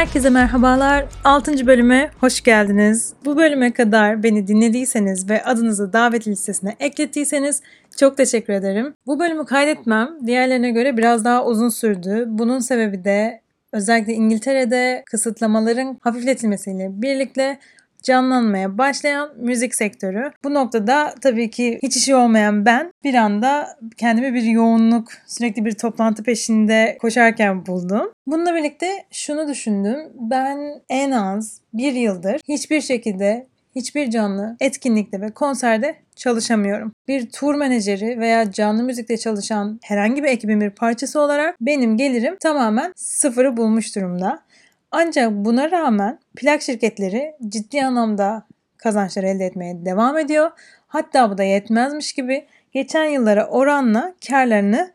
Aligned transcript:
Herkese 0.00 0.30
merhabalar. 0.30 1.04
6. 1.24 1.66
bölüme 1.66 2.10
hoş 2.20 2.40
geldiniz. 2.40 3.12
Bu 3.24 3.36
bölüme 3.36 3.72
kadar 3.72 4.22
beni 4.22 4.46
dinlediyseniz 4.46 5.30
ve 5.30 5.44
adınızı 5.44 5.92
davet 5.92 6.28
listesine 6.28 6.76
eklettiyseniz 6.80 7.62
çok 7.96 8.16
teşekkür 8.16 8.52
ederim. 8.52 8.94
Bu 9.06 9.20
bölümü 9.20 9.44
kaydetmem 9.44 10.08
diğerlerine 10.26 10.70
göre 10.70 10.96
biraz 10.96 11.24
daha 11.24 11.44
uzun 11.44 11.68
sürdü. 11.68 12.24
Bunun 12.28 12.58
sebebi 12.58 13.04
de 13.04 13.40
özellikle 13.72 14.12
İngiltere'de 14.12 15.02
kısıtlamaların 15.06 15.98
hafifletilmesiyle 16.00 16.88
birlikte 17.02 17.58
canlanmaya 18.02 18.78
başlayan 18.78 19.30
müzik 19.36 19.74
sektörü. 19.74 20.32
Bu 20.44 20.54
noktada 20.54 21.14
tabii 21.20 21.50
ki 21.50 21.78
hiç 21.82 21.96
işi 21.96 22.14
olmayan 22.14 22.66
ben 22.66 22.92
bir 23.04 23.14
anda 23.14 23.78
kendimi 23.96 24.34
bir 24.34 24.42
yoğunluk, 24.42 25.08
sürekli 25.26 25.64
bir 25.64 25.72
toplantı 25.72 26.22
peşinde 26.22 26.98
koşarken 27.00 27.66
buldum. 27.66 28.12
Bununla 28.26 28.54
birlikte 28.54 28.86
şunu 29.10 29.48
düşündüm. 29.48 29.98
Ben 30.14 30.80
en 30.88 31.10
az 31.10 31.60
bir 31.74 31.92
yıldır 31.92 32.40
hiçbir 32.48 32.80
şekilde 32.80 33.46
hiçbir 33.76 34.10
canlı 34.10 34.56
etkinlikte 34.60 35.20
ve 35.20 35.30
konserde 35.30 35.96
çalışamıyorum. 36.16 36.92
Bir 37.08 37.30
tur 37.30 37.54
menajeri 37.54 38.20
veya 38.20 38.52
canlı 38.52 38.82
müzikte 38.82 39.16
çalışan 39.16 39.80
herhangi 39.82 40.22
bir 40.22 40.28
ekibin 40.28 40.60
bir 40.60 40.70
parçası 40.70 41.20
olarak 41.20 41.56
benim 41.60 41.96
gelirim 41.96 42.36
tamamen 42.40 42.92
sıfırı 42.96 43.56
bulmuş 43.56 43.96
durumda. 43.96 44.42
Ancak 44.90 45.32
buna 45.32 45.70
rağmen 45.70 46.18
plak 46.36 46.62
şirketleri 46.62 47.34
ciddi 47.48 47.84
anlamda 47.84 48.46
kazançlar 48.76 49.22
elde 49.22 49.44
etmeye 49.44 49.84
devam 49.84 50.18
ediyor. 50.18 50.50
Hatta 50.88 51.30
bu 51.30 51.38
da 51.38 51.42
yetmezmiş 51.42 52.12
gibi 52.12 52.46
geçen 52.72 53.04
yıllara 53.04 53.46
oranla 53.46 54.14
karlarını 54.28 54.90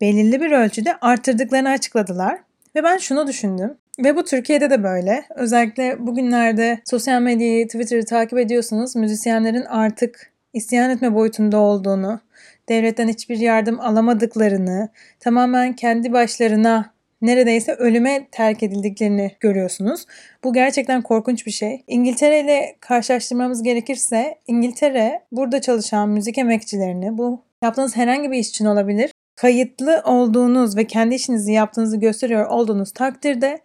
belirli 0.00 0.40
bir 0.40 0.50
ölçüde 0.50 0.96
arttırdıklarını 1.00 1.68
açıkladılar. 1.68 2.38
Ve 2.76 2.82
ben 2.82 2.96
şunu 2.96 3.26
düşündüm. 3.26 3.74
Ve 4.04 4.16
bu 4.16 4.24
Türkiye'de 4.24 4.70
de 4.70 4.82
böyle. 4.82 5.24
Özellikle 5.34 6.06
bugünlerde 6.06 6.80
sosyal 6.84 7.20
medyayı, 7.20 7.66
Twitter'ı 7.66 8.04
takip 8.04 8.38
ediyorsanız 8.38 8.96
müzisyenlerin 8.96 9.64
artık 9.64 10.32
isyan 10.52 10.90
etme 10.90 11.14
boyutunda 11.14 11.58
olduğunu, 11.58 12.20
devletten 12.68 13.08
hiçbir 13.08 13.38
yardım 13.38 13.80
alamadıklarını, 13.80 14.88
tamamen 15.20 15.72
kendi 15.72 16.12
başlarına 16.12 16.97
neredeyse 17.22 17.72
ölüme 17.72 18.28
terk 18.32 18.62
edildiklerini 18.62 19.32
görüyorsunuz. 19.40 20.06
Bu 20.44 20.52
gerçekten 20.52 21.02
korkunç 21.02 21.46
bir 21.46 21.50
şey. 21.50 21.84
İngiltere 21.86 22.40
ile 22.40 22.76
karşılaştırmamız 22.80 23.62
gerekirse 23.62 24.38
İngiltere 24.46 25.22
burada 25.32 25.60
çalışan 25.60 26.08
müzik 26.08 26.38
emekçilerini 26.38 27.18
bu 27.18 27.42
yaptığınız 27.62 27.96
herhangi 27.96 28.30
bir 28.30 28.38
iş 28.38 28.48
için 28.48 28.64
olabilir. 28.64 29.10
Kayıtlı 29.36 30.02
olduğunuz 30.04 30.76
ve 30.76 30.86
kendi 30.86 31.14
işinizi 31.14 31.52
yaptığınızı 31.52 31.96
gösteriyor 31.96 32.46
olduğunuz 32.46 32.92
takdirde 32.92 33.60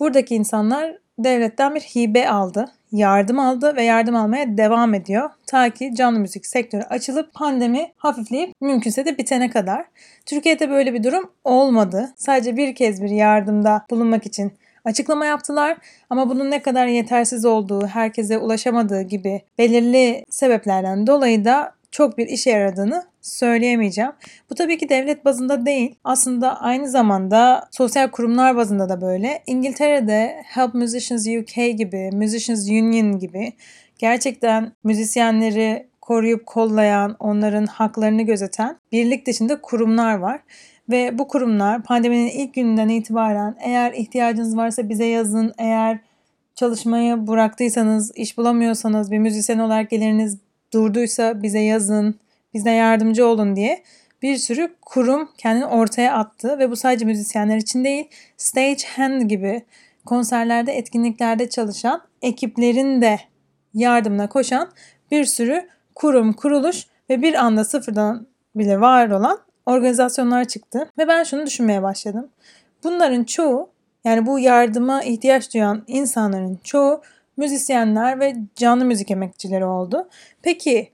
buradaki 0.00 0.34
insanlar 0.34 0.98
devletten 1.18 1.74
bir 1.74 1.80
hibe 1.80 2.28
aldı 2.28 2.72
yardım 2.92 3.38
aldı 3.38 3.76
ve 3.76 3.82
yardım 3.82 4.16
almaya 4.16 4.56
devam 4.56 4.94
ediyor. 4.94 5.30
Ta 5.46 5.70
ki 5.70 5.94
canlı 5.94 6.18
müzik 6.18 6.46
sektörü 6.46 6.82
açılıp 6.82 7.34
pandemi 7.34 7.92
hafifleyip 7.96 8.54
mümkünse 8.60 9.04
de 9.04 9.18
bitene 9.18 9.50
kadar. 9.50 9.84
Türkiye'de 10.26 10.70
böyle 10.70 10.94
bir 10.94 11.04
durum 11.04 11.30
olmadı. 11.44 12.12
Sadece 12.16 12.56
bir 12.56 12.74
kez 12.74 13.02
bir 13.02 13.10
yardımda 13.10 13.86
bulunmak 13.90 14.26
için 14.26 14.52
açıklama 14.84 15.26
yaptılar 15.26 15.76
ama 16.10 16.30
bunun 16.30 16.50
ne 16.50 16.62
kadar 16.62 16.86
yetersiz 16.86 17.44
olduğu, 17.44 17.86
herkese 17.86 18.38
ulaşamadığı 18.38 19.02
gibi 19.02 19.42
belirli 19.58 20.24
sebeplerden 20.30 21.06
dolayı 21.06 21.44
da 21.44 21.74
çok 21.92 22.18
bir 22.18 22.26
işe 22.26 22.50
yaradığını 22.50 23.04
söyleyemeyeceğim. 23.20 24.12
Bu 24.50 24.54
tabii 24.54 24.78
ki 24.78 24.88
devlet 24.88 25.24
bazında 25.24 25.66
değil. 25.66 25.94
Aslında 26.04 26.60
aynı 26.60 26.88
zamanda 26.88 27.68
sosyal 27.70 28.08
kurumlar 28.10 28.56
bazında 28.56 28.88
da 28.88 29.00
böyle. 29.00 29.42
İngiltere'de 29.46 30.42
Help 30.44 30.74
Musicians 30.74 31.26
UK 31.26 31.78
gibi, 31.78 32.10
Musicians 32.12 32.68
Union 32.68 33.18
gibi 33.18 33.52
gerçekten 33.98 34.72
müzisyenleri 34.84 35.86
koruyup 36.00 36.46
kollayan, 36.46 37.16
onların 37.18 37.66
haklarını 37.66 38.22
gözeten 38.22 38.76
birlik 38.92 39.26
dışında 39.26 39.60
kurumlar 39.60 40.14
var. 40.14 40.40
Ve 40.90 41.18
bu 41.18 41.28
kurumlar 41.28 41.82
pandeminin 41.82 42.30
ilk 42.30 42.54
gününden 42.54 42.88
itibaren 42.88 43.56
eğer 43.60 43.92
ihtiyacınız 43.92 44.56
varsa 44.56 44.88
bize 44.88 45.06
yazın, 45.06 45.52
eğer 45.58 45.98
çalışmayı 46.54 47.26
bıraktıysanız, 47.26 48.12
iş 48.16 48.38
bulamıyorsanız, 48.38 49.10
bir 49.10 49.18
müzisyen 49.18 49.58
olarak 49.58 49.90
geliriniz 49.90 50.38
durduysa 50.72 51.42
bize 51.42 51.60
yazın, 51.60 52.20
bize 52.54 52.70
yardımcı 52.70 53.26
olun 53.26 53.56
diye 53.56 53.82
bir 54.22 54.36
sürü 54.36 54.74
kurum 54.82 55.28
kendini 55.38 55.66
ortaya 55.66 56.14
attı 56.14 56.58
ve 56.58 56.70
bu 56.70 56.76
sadece 56.76 57.04
müzisyenler 57.04 57.56
için 57.56 57.84
değil, 57.84 58.08
stage 58.36 58.86
hand 58.96 59.22
gibi 59.22 59.62
konserlerde, 60.06 60.72
etkinliklerde 60.72 61.48
çalışan 61.48 62.02
ekiplerin 62.22 63.02
de 63.02 63.18
yardımına 63.74 64.28
koşan 64.28 64.70
bir 65.10 65.24
sürü 65.24 65.68
kurum, 65.94 66.32
kuruluş 66.32 66.86
ve 67.10 67.22
bir 67.22 67.34
anda 67.34 67.64
sıfırdan 67.64 68.26
bile 68.54 68.80
var 68.80 69.10
olan 69.10 69.38
organizasyonlar 69.66 70.44
çıktı. 70.44 70.88
Ve 70.98 71.08
ben 71.08 71.24
şunu 71.24 71.46
düşünmeye 71.46 71.82
başladım. 71.82 72.28
Bunların 72.84 73.24
çoğu 73.24 73.70
yani 74.04 74.26
bu 74.26 74.38
yardıma 74.38 75.02
ihtiyaç 75.02 75.54
duyan 75.54 75.84
insanların 75.86 76.60
çoğu 76.64 77.02
müzisyenler 77.36 78.20
ve 78.20 78.34
canlı 78.56 78.84
müzik 78.84 79.10
emekçileri 79.10 79.64
oldu. 79.64 80.08
Peki 80.42 80.92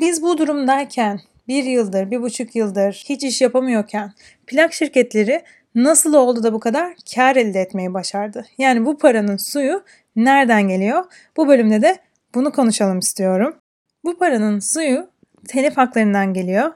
biz 0.00 0.22
bu 0.22 0.38
durumdayken 0.38 1.20
bir 1.48 1.64
yıldır, 1.64 2.10
bir 2.10 2.22
buçuk 2.22 2.56
yıldır 2.56 3.04
hiç 3.08 3.24
iş 3.24 3.40
yapamıyorken 3.40 4.12
plak 4.46 4.72
şirketleri 4.72 5.42
nasıl 5.74 6.14
oldu 6.14 6.42
da 6.42 6.52
bu 6.52 6.60
kadar 6.60 6.94
kar 7.14 7.36
elde 7.36 7.60
etmeyi 7.60 7.94
başardı? 7.94 8.46
Yani 8.58 8.86
bu 8.86 8.98
paranın 8.98 9.36
suyu 9.36 9.82
nereden 10.16 10.68
geliyor? 10.68 11.04
Bu 11.36 11.48
bölümde 11.48 11.82
de 11.82 11.98
bunu 12.34 12.52
konuşalım 12.52 12.98
istiyorum. 12.98 13.56
Bu 14.04 14.18
paranın 14.18 14.58
suyu 14.58 15.10
telif 15.48 15.76
haklarından 15.76 16.34
geliyor. 16.34 16.72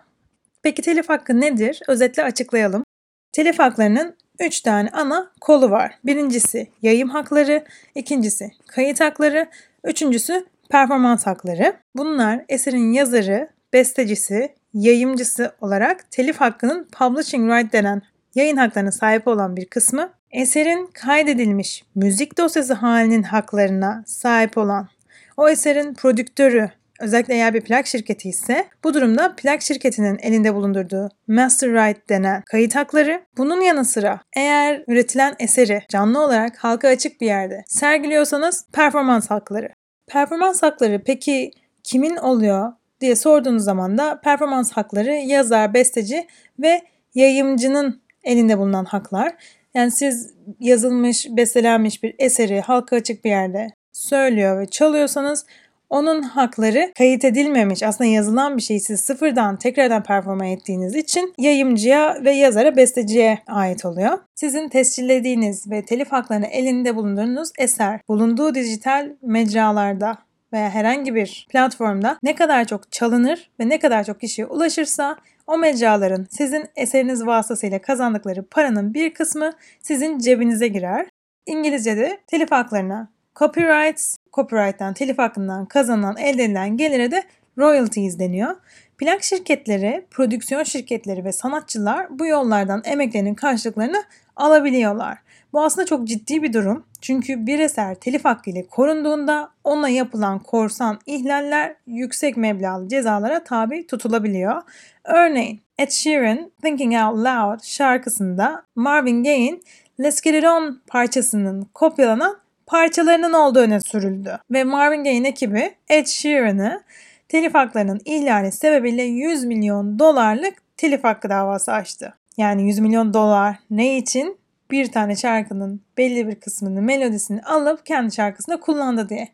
Peki 0.62 0.82
telif 0.82 1.08
hakkı 1.08 1.40
nedir? 1.40 1.80
Özetle 1.88 2.22
açıklayalım. 2.22 2.84
Telif 3.32 3.58
haklarının 3.58 4.16
3 4.40 4.60
tane 4.60 4.88
ana 4.92 5.30
kolu 5.40 5.70
var. 5.70 5.98
Birincisi 6.04 6.66
yayım 6.82 7.08
hakları, 7.08 7.64
ikincisi 7.94 8.50
kayıt 8.66 9.00
hakları, 9.00 9.46
üçüncüsü 9.84 10.46
performans 10.70 11.26
hakları. 11.26 11.76
Bunlar 11.96 12.44
eserin 12.48 12.92
yazarı, 12.92 13.48
bestecisi, 13.72 14.54
yayımcısı 14.74 15.52
olarak 15.60 16.10
telif 16.10 16.36
hakkının 16.36 16.88
publishing 16.92 17.52
right 17.52 17.72
denen 17.72 18.02
yayın 18.34 18.56
haklarına 18.56 18.92
sahip 18.92 19.28
olan 19.28 19.56
bir 19.56 19.66
kısmı, 19.66 20.10
eserin 20.30 20.86
kaydedilmiş 20.86 21.84
müzik 21.94 22.38
dosyası 22.38 22.74
halinin 22.74 23.22
haklarına 23.22 24.04
sahip 24.06 24.58
olan 24.58 24.88
o 25.36 25.48
eserin 25.48 25.94
prodüktörü 25.94 26.70
Özellikle 27.00 27.34
eğer 27.34 27.54
bir 27.54 27.60
plak 27.60 27.86
şirketi 27.86 28.28
ise 28.28 28.66
bu 28.84 28.94
durumda 28.94 29.36
plak 29.36 29.62
şirketinin 29.62 30.18
elinde 30.22 30.54
bulundurduğu 30.54 31.08
master 31.28 31.70
right 31.70 32.08
denen 32.08 32.42
kayıt 32.46 32.74
hakları. 32.74 33.22
Bunun 33.36 33.60
yanı 33.60 33.84
sıra 33.84 34.20
eğer 34.36 34.84
üretilen 34.86 35.34
eseri 35.38 35.82
canlı 35.88 36.24
olarak 36.24 36.56
halka 36.56 36.88
açık 36.88 37.20
bir 37.20 37.26
yerde 37.26 37.64
sergiliyorsanız 37.66 38.66
performans 38.72 39.30
hakları. 39.30 39.68
Performans 40.06 40.62
hakları 40.62 41.02
peki 41.06 41.50
kimin 41.82 42.16
oluyor 42.16 42.72
diye 43.00 43.16
sorduğunuz 43.16 43.64
zaman 43.64 43.98
da 43.98 44.20
performans 44.20 44.72
hakları 44.72 45.12
yazar, 45.12 45.74
besteci 45.74 46.26
ve 46.58 46.80
yayımcının 47.14 48.02
elinde 48.24 48.58
bulunan 48.58 48.84
haklar. 48.84 49.34
Yani 49.74 49.90
siz 49.90 50.34
yazılmış, 50.60 51.26
bestelenmiş 51.30 52.02
bir 52.02 52.14
eseri 52.18 52.60
halka 52.60 52.96
açık 52.96 53.24
bir 53.24 53.30
yerde 53.30 53.68
söylüyor 53.92 54.60
ve 54.60 54.66
çalıyorsanız 54.66 55.46
onun 55.90 56.22
hakları 56.22 56.92
kayıt 56.98 57.24
edilmemiş 57.24 57.82
aslında 57.82 58.10
yazılan 58.10 58.56
bir 58.56 58.62
şeyi 58.62 58.80
siz 58.80 59.00
sıfırdan 59.00 59.56
tekrardan 59.56 60.02
performa 60.02 60.46
ettiğiniz 60.46 60.94
için 60.96 61.34
yayımcıya 61.38 62.24
ve 62.24 62.30
yazara 62.30 62.76
besteciye 62.76 63.38
ait 63.46 63.84
oluyor. 63.84 64.18
Sizin 64.34 64.68
tescillediğiniz 64.68 65.70
ve 65.70 65.84
telif 65.84 66.12
haklarını 66.12 66.46
elinde 66.46 66.96
bulundurduğunuz 66.96 67.50
eser 67.58 68.00
bulunduğu 68.08 68.54
dijital 68.54 69.10
mecralarda 69.22 70.18
veya 70.52 70.70
herhangi 70.70 71.14
bir 71.14 71.46
platformda 71.50 72.18
ne 72.22 72.34
kadar 72.34 72.64
çok 72.64 72.92
çalınır 72.92 73.50
ve 73.60 73.68
ne 73.68 73.78
kadar 73.78 74.04
çok 74.04 74.20
kişiye 74.20 74.46
ulaşırsa 74.46 75.16
o 75.46 75.58
mecraların 75.58 76.26
sizin 76.30 76.64
eseriniz 76.76 77.26
vasıtasıyla 77.26 77.78
kazandıkları 77.78 78.42
paranın 78.42 78.94
bir 78.94 79.14
kısmı 79.14 79.52
sizin 79.82 80.18
cebinize 80.18 80.68
girer. 80.68 81.06
İngilizce'de 81.46 82.18
telif 82.26 82.52
haklarına 82.52 83.08
copyrights, 83.36 84.16
copyright'tan, 84.34 84.94
telif 84.94 85.18
hakkından 85.18 85.66
kazanılan 85.66 86.16
elde 86.16 86.44
edilen 86.44 86.76
gelire 86.76 87.10
de 87.10 87.22
royalties 87.58 88.18
deniyor. 88.18 88.56
Plak 88.98 89.22
şirketleri, 89.22 90.06
prodüksiyon 90.10 90.62
şirketleri 90.62 91.24
ve 91.24 91.32
sanatçılar 91.32 92.18
bu 92.18 92.26
yollardan 92.26 92.82
emeklerinin 92.84 93.34
karşılıklarını 93.34 94.04
alabiliyorlar. 94.36 95.18
Bu 95.52 95.64
aslında 95.64 95.86
çok 95.86 96.06
ciddi 96.08 96.42
bir 96.42 96.52
durum. 96.52 96.84
Çünkü 97.00 97.46
bir 97.46 97.58
eser 97.58 97.94
telif 97.94 98.24
hakkı 98.24 98.50
ile 98.50 98.66
korunduğunda 98.66 99.50
ona 99.64 99.88
yapılan 99.88 100.38
korsan 100.38 100.98
ihlaller 101.06 101.76
yüksek 101.86 102.36
meblağlı 102.36 102.88
cezalara 102.88 103.44
tabi 103.44 103.86
tutulabiliyor. 103.86 104.62
Örneğin 105.04 105.60
Ed 105.78 105.90
Sheeran 105.90 106.50
Thinking 106.62 106.94
Out 106.94 107.18
Loud 107.18 107.62
şarkısında 107.62 108.62
Marvin 108.74 109.24
Gaye'in 109.24 109.62
Let's 110.00 110.20
Get 110.20 110.34
It 110.34 110.44
On 110.44 110.82
parçasının 110.86 111.68
kopyalanan 111.74 112.43
parçalarının 112.66 113.32
olduğu 113.32 113.58
öne 113.58 113.80
sürüldü. 113.80 114.38
Ve 114.50 114.64
Marvin 114.64 115.04
Gaye'in 115.04 115.24
ekibi 115.24 115.74
Ed 115.88 116.06
Sheeran'ı 116.06 116.82
telif 117.28 117.54
haklarının 117.54 118.00
ihlali 118.04 118.52
sebebiyle 118.52 119.02
100 119.02 119.44
milyon 119.44 119.98
dolarlık 119.98 120.54
telif 120.76 121.04
hakkı 121.04 121.28
davası 121.28 121.72
açtı. 121.72 122.14
Yani 122.36 122.66
100 122.66 122.78
milyon 122.78 123.14
dolar 123.14 123.56
ne 123.70 123.96
için? 123.96 124.38
Bir 124.70 124.92
tane 124.92 125.16
şarkının 125.16 125.80
belli 125.98 126.28
bir 126.28 126.34
kısmını, 126.34 126.82
melodisini 126.82 127.42
alıp 127.42 127.86
kendi 127.86 128.14
şarkısında 128.14 128.60
kullandı 128.60 129.08
diye. 129.08 129.28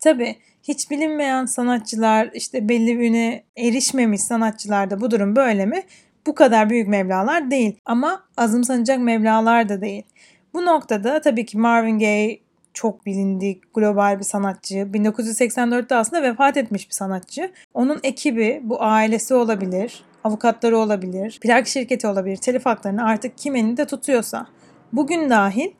Tabi 0.00 0.36
hiç 0.62 0.90
bilinmeyen 0.90 1.44
sanatçılar, 1.44 2.30
işte 2.34 2.68
belli 2.68 2.98
birine 2.98 3.42
erişmemiş 3.56 4.20
sanatçılarda 4.20 5.00
bu 5.00 5.10
durum 5.10 5.36
böyle 5.36 5.66
mi? 5.66 5.82
Bu 6.26 6.34
kadar 6.34 6.70
büyük 6.70 6.88
meblalar 6.88 7.50
değil 7.50 7.80
ama 7.84 8.22
azımsanacak 8.36 8.98
meblalar 8.98 9.68
da 9.68 9.80
değil. 9.80 10.02
Bu 10.54 10.66
noktada 10.66 11.20
tabii 11.20 11.46
ki 11.46 11.58
Marvin 11.58 11.98
Gaye 11.98 12.40
çok 12.76 13.06
bilindik 13.06 13.74
global 13.74 14.18
bir 14.18 14.24
sanatçı. 14.24 14.74
1984'te 14.74 15.94
aslında 15.94 16.22
vefat 16.22 16.56
etmiş 16.56 16.88
bir 16.88 16.94
sanatçı. 16.94 17.52
Onun 17.74 18.00
ekibi 18.02 18.60
bu 18.62 18.82
ailesi 18.82 19.34
olabilir, 19.34 20.04
avukatları 20.24 20.78
olabilir, 20.78 21.38
plak 21.42 21.66
şirketi 21.66 22.06
olabilir, 22.06 22.36
telif 22.36 22.66
haklarını 22.66 23.04
artık 23.06 23.38
kim 23.38 23.56
elinde 23.56 23.86
tutuyorsa. 23.86 24.46
Bugün 24.92 25.30
dahil 25.30 25.70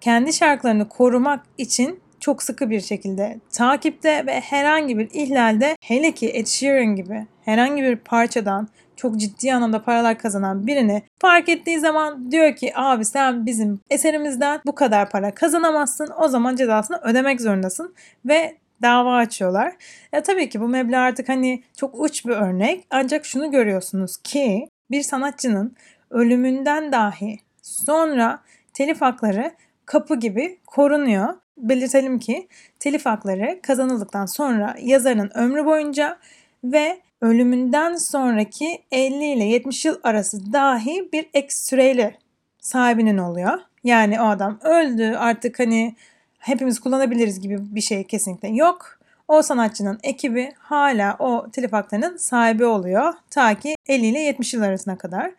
kendi 0.00 0.32
şarkılarını 0.32 0.88
korumak 0.88 1.44
için 1.58 2.00
çok 2.20 2.42
sıkı 2.42 2.70
bir 2.70 2.80
şekilde 2.80 3.40
takipte 3.52 4.26
ve 4.26 4.40
herhangi 4.40 4.98
bir 4.98 5.08
ihlalde 5.12 5.76
hele 5.80 6.12
ki 6.12 6.30
Ed 6.30 6.46
Sheeran 6.46 6.96
gibi 6.96 7.26
herhangi 7.44 7.82
bir 7.82 7.96
parçadan 7.96 8.68
çok 8.98 9.16
ciddi 9.16 9.54
anlamda 9.54 9.82
paralar 9.82 10.18
kazanan 10.18 10.66
birini 10.66 11.02
fark 11.18 11.48
ettiği 11.48 11.80
zaman 11.80 12.30
diyor 12.30 12.56
ki 12.56 12.72
abi 12.74 13.04
sen 13.04 13.46
bizim 13.46 13.80
eserimizden 13.90 14.60
bu 14.66 14.74
kadar 14.74 15.10
para 15.10 15.34
kazanamazsın 15.34 16.08
o 16.18 16.28
zaman 16.28 16.56
cezasını 16.56 17.00
ödemek 17.02 17.40
zorundasın 17.40 17.94
ve 18.24 18.56
dava 18.82 19.16
açıyorlar. 19.16 19.72
Ya 20.12 20.22
tabii 20.22 20.48
ki 20.48 20.60
bu 20.60 20.68
meblağ 20.68 21.00
artık 21.00 21.28
hani 21.28 21.62
çok 21.76 22.00
uç 22.00 22.26
bir 22.26 22.30
örnek 22.30 22.86
ancak 22.90 23.24
şunu 23.24 23.50
görüyorsunuz 23.50 24.16
ki 24.16 24.68
bir 24.90 25.02
sanatçının 25.02 25.76
ölümünden 26.10 26.92
dahi 26.92 27.36
sonra 27.62 28.42
telif 28.74 29.00
hakları 29.00 29.52
kapı 29.86 30.16
gibi 30.16 30.58
korunuyor. 30.66 31.34
Belirtelim 31.56 32.18
ki 32.18 32.48
telif 32.80 33.06
hakları 33.06 33.60
kazanıldıktan 33.62 34.26
sonra 34.26 34.76
yazarın 34.80 35.30
ömrü 35.34 35.64
boyunca 35.64 36.18
ve 36.64 37.00
ölümünden 37.20 37.94
sonraki 37.94 38.82
50 38.92 39.24
ile 39.24 39.44
70 39.44 39.84
yıl 39.84 39.96
arası 40.02 40.52
dahi 40.52 41.08
bir 41.12 41.26
ek 41.34 41.48
süreyle 41.50 42.18
sahibinin 42.60 43.18
oluyor. 43.18 43.58
Yani 43.84 44.20
o 44.20 44.24
adam 44.24 44.58
öldü 44.62 45.16
artık 45.18 45.58
hani 45.58 45.94
hepimiz 46.38 46.80
kullanabiliriz 46.80 47.40
gibi 47.40 47.58
bir 47.60 47.80
şey 47.80 48.04
kesinlikle 48.04 48.48
yok. 48.48 48.98
O 49.28 49.42
sanatçının 49.42 49.98
ekibi 50.02 50.52
hala 50.58 51.16
o 51.18 51.50
telif 51.50 51.72
haklarının 51.72 52.16
sahibi 52.16 52.64
oluyor. 52.64 53.14
Ta 53.30 53.54
ki 53.54 53.74
50 53.86 54.06
ile 54.06 54.20
70 54.20 54.54
yıl 54.54 54.62
arasına 54.62 54.98
kadar. 54.98 55.32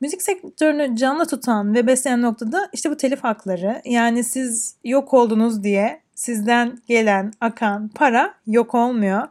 Müzik 0.00 0.22
sektörünü 0.22 0.96
canlı 0.96 1.26
tutan 1.26 1.74
ve 1.74 1.86
besleyen 1.86 2.22
noktada 2.22 2.68
işte 2.72 2.90
bu 2.90 2.96
telif 2.96 3.24
hakları. 3.24 3.82
Yani 3.84 4.24
siz 4.24 4.76
yok 4.84 5.14
oldunuz 5.14 5.62
diye 5.62 6.00
sizden 6.14 6.78
gelen, 6.88 7.32
akan 7.40 7.88
para 7.88 8.34
yok 8.46 8.74
olmuyor. 8.74 9.22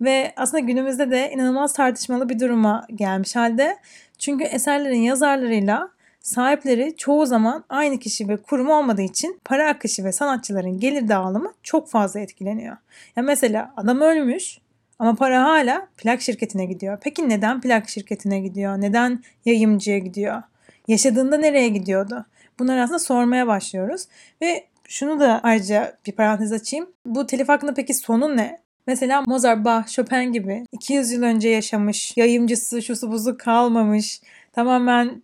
Ve 0.00 0.32
aslında 0.36 0.58
günümüzde 0.58 1.10
de 1.10 1.30
inanılmaz 1.30 1.72
tartışmalı 1.72 2.28
bir 2.28 2.40
duruma 2.40 2.86
gelmiş 2.94 3.36
halde. 3.36 3.76
Çünkü 4.18 4.44
eserlerin 4.44 5.00
yazarlarıyla 5.02 5.90
sahipleri 6.20 6.94
çoğu 6.96 7.26
zaman 7.26 7.64
aynı 7.68 7.98
kişi 7.98 8.28
ve 8.28 8.36
kurum 8.36 8.70
olmadığı 8.70 9.02
için 9.02 9.40
para 9.44 9.68
akışı 9.68 10.04
ve 10.04 10.12
sanatçıların 10.12 10.80
gelir 10.80 11.08
dağılımı 11.08 11.52
çok 11.62 11.88
fazla 11.88 12.20
etkileniyor. 12.20 12.76
Ya 13.16 13.22
mesela 13.22 13.74
adam 13.76 14.00
ölmüş 14.00 14.58
ama 14.98 15.14
para 15.14 15.44
hala 15.44 15.88
plak 15.96 16.20
şirketine 16.20 16.64
gidiyor. 16.64 16.98
Peki 17.02 17.28
neden 17.28 17.60
plak 17.60 17.88
şirketine 17.88 18.40
gidiyor? 18.40 18.80
Neden 18.80 19.22
yayımcıya 19.44 19.98
gidiyor? 19.98 20.42
Yaşadığında 20.88 21.36
nereye 21.36 21.68
gidiyordu? 21.68 22.26
Bunları 22.58 22.82
aslında 22.82 22.98
sormaya 22.98 23.46
başlıyoruz. 23.46 24.06
Ve 24.42 24.64
şunu 24.90 25.20
da 25.20 25.40
ayrıca 25.42 25.98
bir 26.06 26.12
parantez 26.12 26.52
açayım. 26.52 26.90
Bu 27.06 27.26
telif 27.26 27.48
hakkında 27.48 27.74
peki 27.74 27.94
sonu 27.94 28.36
ne? 28.36 28.60
Mesela 28.86 29.22
Mozart, 29.26 29.64
Bach, 29.64 29.88
Chopin 29.88 30.32
gibi 30.32 30.64
200 30.72 31.12
yıl 31.12 31.22
önce 31.22 31.48
yaşamış, 31.48 32.16
yayımcısı, 32.16 32.82
şusu 32.82 33.12
buzu 33.12 33.38
kalmamış, 33.38 34.20
tamamen 34.52 35.22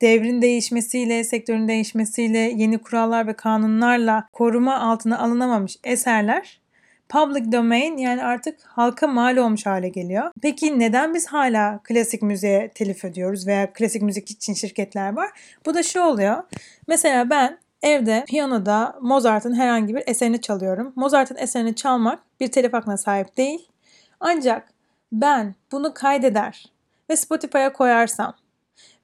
devrin 0.00 0.42
değişmesiyle, 0.42 1.24
sektörün 1.24 1.68
değişmesiyle, 1.68 2.38
yeni 2.38 2.78
kurallar 2.78 3.26
ve 3.26 3.32
kanunlarla 3.32 4.28
koruma 4.32 4.80
altına 4.80 5.18
alınamamış 5.18 5.76
eserler 5.84 6.60
public 7.08 7.52
domain 7.52 7.96
yani 7.96 8.24
artık 8.24 8.60
halka 8.64 9.06
mal 9.06 9.36
olmuş 9.36 9.66
hale 9.66 9.88
geliyor. 9.88 10.30
Peki 10.42 10.78
neden 10.78 11.14
biz 11.14 11.26
hala 11.26 11.80
klasik 11.84 12.22
müziğe 12.22 12.70
telif 12.74 13.04
ediyoruz 13.04 13.46
veya 13.46 13.72
klasik 13.72 14.02
müzik 14.02 14.30
için 14.30 14.54
şirketler 14.54 15.16
var? 15.16 15.30
Bu 15.66 15.74
da 15.74 15.82
şu 15.82 16.00
oluyor. 16.00 16.42
Mesela 16.88 17.30
ben 17.30 17.58
Evde 17.86 18.24
piyanoda 18.28 18.96
Mozart'ın 19.00 19.54
herhangi 19.54 19.94
bir 19.94 20.02
eserini 20.06 20.40
çalıyorum. 20.40 20.92
Mozart'ın 20.96 21.36
eserini 21.36 21.74
çalmak 21.74 22.18
bir 22.40 22.48
telif 22.48 22.72
hakkına 22.72 22.96
sahip 22.96 23.36
değil. 23.36 23.68
Ancak 24.20 24.68
ben 25.12 25.54
bunu 25.72 25.94
kaydeder 25.94 26.72
ve 27.10 27.16
Spotify'a 27.16 27.72
koyarsam 27.72 28.34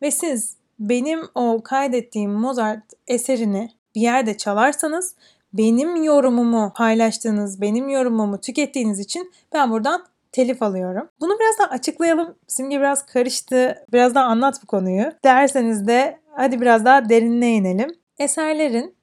ve 0.02 0.10
siz 0.10 0.56
benim 0.78 1.20
o 1.34 1.62
kaydettiğim 1.64 2.32
Mozart 2.32 2.82
eserini 3.06 3.70
bir 3.94 4.00
yerde 4.00 4.36
çalarsanız 4.36 5.14
benim 5.52 6.02
yorumumu 6.02 6.72
paylaştığınız, 6.76 7.60
benim 7.60 7.88
yorumumu 7.88 8.40
tükettiğiniz 8.40 9.00
için 9.00 9.32
ben 9.52 9.70
buradan 9.70 10.04
telif 10.32 10.62
alıyorum. 10.62 11.08
Bunu 11.20 11.38
biraz 11.40 11.58
daha 11.58 11.68
açıklayalım. 11.68 12.34
Simge 12.46 12.78
biraz 12.78 13.06
karıştı. 13.06 13.84
Biraz 13.92 14.14
daha 14.14 14.24
anlat 14.24 14.62
bu 14.62 14.66
konuyu. 14.66 15.12
Derseniz 15.24 15.86
de 15.86 16.18
hadi 16.36 16.60
biraz 16.60 16.84
daha 16.84 17.08
derinine 17.08 17.52
inelim. 17.52 18.01
Eserlerin 18.18 18.94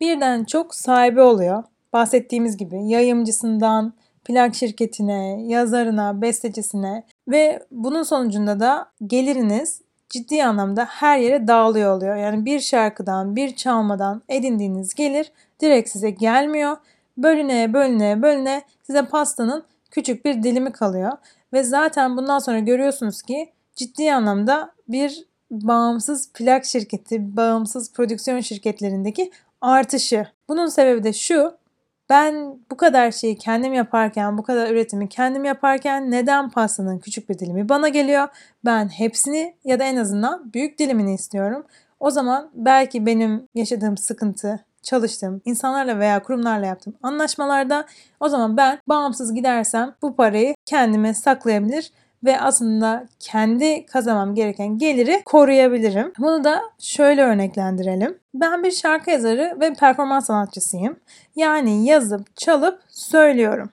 birden 0.00 0.44
çok 0.44 0.74
sahibi 0.74 1.20
oluyor. 1.20 1.64
Bahsettiğimiz 1.92 2.56
gibi 2.56 2.88
yayımcısından 2.88 3.92
plak 4.24 4.54
şirketine, 4.54 5.42
yazarına, 5.46 6.22
bestecisine 6.22 7.04
ve 7.28 7.66
bunun 7.70 8.02
sonucunda 8.02 8.60
da 8.60 8.90
geliriniz 9.06 9.82
ciddi 10.08 10.44
anlamda 10.44 10.84
her 10.84 11.18
yere 11.18 11.48
dağılıyor 11.48 11.96
oluyor. 11.96 12.16
Yani 12.16 12.44
bir 12.44 12.60
şarkıdan, 12.60 13.36
bir 13.36 13.56
çalmadan 13.56 14.22
edindiğiniz 14.28 14.94
gelir 14.94 15.32
direkt 15.60 15.88
size 15.88 16.10
gelmiyor. 16.10 16.76
Bölüne 17.16 17.72
bölüne 17.72 18.22
bölüne 18.22 18.62
size 18.82 19.06
pastanın 19.06 19.64
küçük 19.90 20.24
bir 20.24 20.42
dilimi 20.42 20.72
kalıyor. 20.72 21.12
Ve 21.52 21.62
zaten 21.62 22.16
bundan 22.16 22.38
sonra 22.38 22.58
görüyorsunuz 22.58 23.22
ki 23.22 23.52
ciddi 23.76 24.12
anlamda 24.12 24.72
bir 24.88 25.24
bağımsız 25.50 26.32
plak 26.32 26.64
şirketi, 26.64 27.36
bağımsız 27.36 27.92
prodüksiyon 27.92 28.40
şirketlerindeki 28.40 29.30
artışı. 29.60 30.26
Bunun 30.48 30.66
sebebi 30.66 31.04
de 31.04 31.12
şu. 31.12 31.52
Ben 32.10 32.58
bu 32.70 32.76
kadar 32.76 33.10
şeyi 33.10 33.38
kendim 33.38 33.74
yaparken, 33.74 34.38
bu 34.38 34.42
kadar 34.42 34.70
üretimi 34.70 35.08
kendim 35.08 35.44
yaparken 35.44 36.10
neden 36.10 36.50
pastanın 36.50 36.98
küçük 36.98 37.28
bir 37.28 37.38
dilimi 37.38 37.68
bana 37.68 37.88
geliyor? 37.88 38.28
Ben 38.64 38.88
hepsini 38.88 39.54
ya 39.64 39.78
da 39.78 39.84
en 39.84 39.96
azından 39.96 40.52
büyük 40.52 40.78
dilimini 40.78 41.14
istiyorum. 41.14 41.66
O 42.00 42.10
zaman 42.10 42.50
belki 42.54 43.06
benim 43.06 43.48
yaşadığım 43.54 43.96
sıkıntı, 43.96 44.64
çalıştığım 44.82 45.42
insanlarla 45.44 45.98
veya 45.98 46.22
kurumlarla 46.22 46.66
yaptığım 46.66 46.94
anlaşmalarda 47.02 47.86
o 48.20 48.28
zaman 48.28 48.56
ben 48.56 48.78
bağımsız 48.88 49.34
gidersem 49.34 49.94
bu 50.02 50.16
parayı 50.16 50.54
kendime 50.66 51.14
saklayabilir 51.14 51.92
ve 52.24 52.40
aslında 52.40 53.06
kendi 53.20 53.86
kazanmam 53.86 54.34
gereken 54.34 54.78
geliri 54.78 55.22
koruyabilirim. 55.24 56.12
Bunu 56.18 56.44
da 56.44 56.62
şöyle 56.78 57.22
örneklendirelim. 57.22 58.18
Ben 58.34 58.62
bir 58.62 58.70
şarkı 58.70 59.10
yazarı 59.10 59.56
ve 59.60 59.74
performans 59.74 60.26
sanatçısıyım. 60.26 60.96
Yani 61.36 61.86
yazıp, 61.86 62.36
çalıp 62.36 62.80
söylüyorum. 62.88 63.70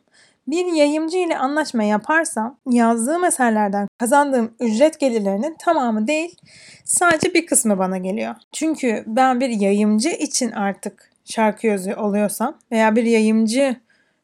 Bir 0.48 0.66
yayımcı 0.66 1.18
ile 1.18 1.38
anlaşma 1.38 1.84
yaparsam 1.84 2.58
yazdığım 2.70 3.26
eserlerden 3.26 3.88
kazandığım 3.98 4.52
ücret 4.60 5.00
gelirlerinin 5.00 5.56
tamamı 5.60 6.08
değil 6.08 6.36
sadece 6.84 7.34
bir 7.34 7.46
kısmı 7.46 7.78
bana 7.78 7.98
geliyor. 7.98 8.36
Çünkü 8.52 9.04
ben 9.08 9.40
bir 9.40 9.50
yayımcı 9.50 10.10
için 10.10 10.52
artık 10.52 11.12
şarkı 11.26 11.68
yazıyor 11.68 11.98
oluyorsam 11.98 12.58
veya 12.72 12.96
bir 12.96 13.04
yayımcı 13.04 13.76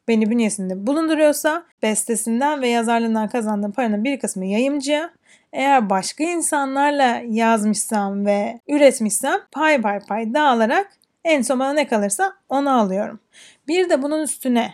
beni 0.08 0.29
bünyesinde 0.29 0.88
bulunduruyorsa 0.88 1.63
bestesinden 1.84 2.62
ve 2.62 2.67
yazarlığından 2.67 3.29
kazandığım 3.29 3.72
paranın 3.72 4.03
bir 4.03 4.20
kısmı 4.20 4.46
yayımcıya, 4.46 5.10
eğer 5.53 5.89
başka 5.89 6.24
insanlarla 6.24 7.22
yazmışsam 7.27 8.25
ve 8.25 8.60
üretmişsem 8.67 9.39
pay 9.51 9.81
pay 9.81 10.00
pay 10.00 10.34
dağılarak 10.34 10.91
en 11.24 11.41
son 11.41 11.60
bana 11.60 11.74
ne 11.74 11.88
kalırsa 11.88 12.34
onu 12.50 12.79
alıyorum. 12.79 13.20
Bir 13.67 13.89
de 13.89 14.01
bunun 14.01 14.24
üstüne 14.24 14.74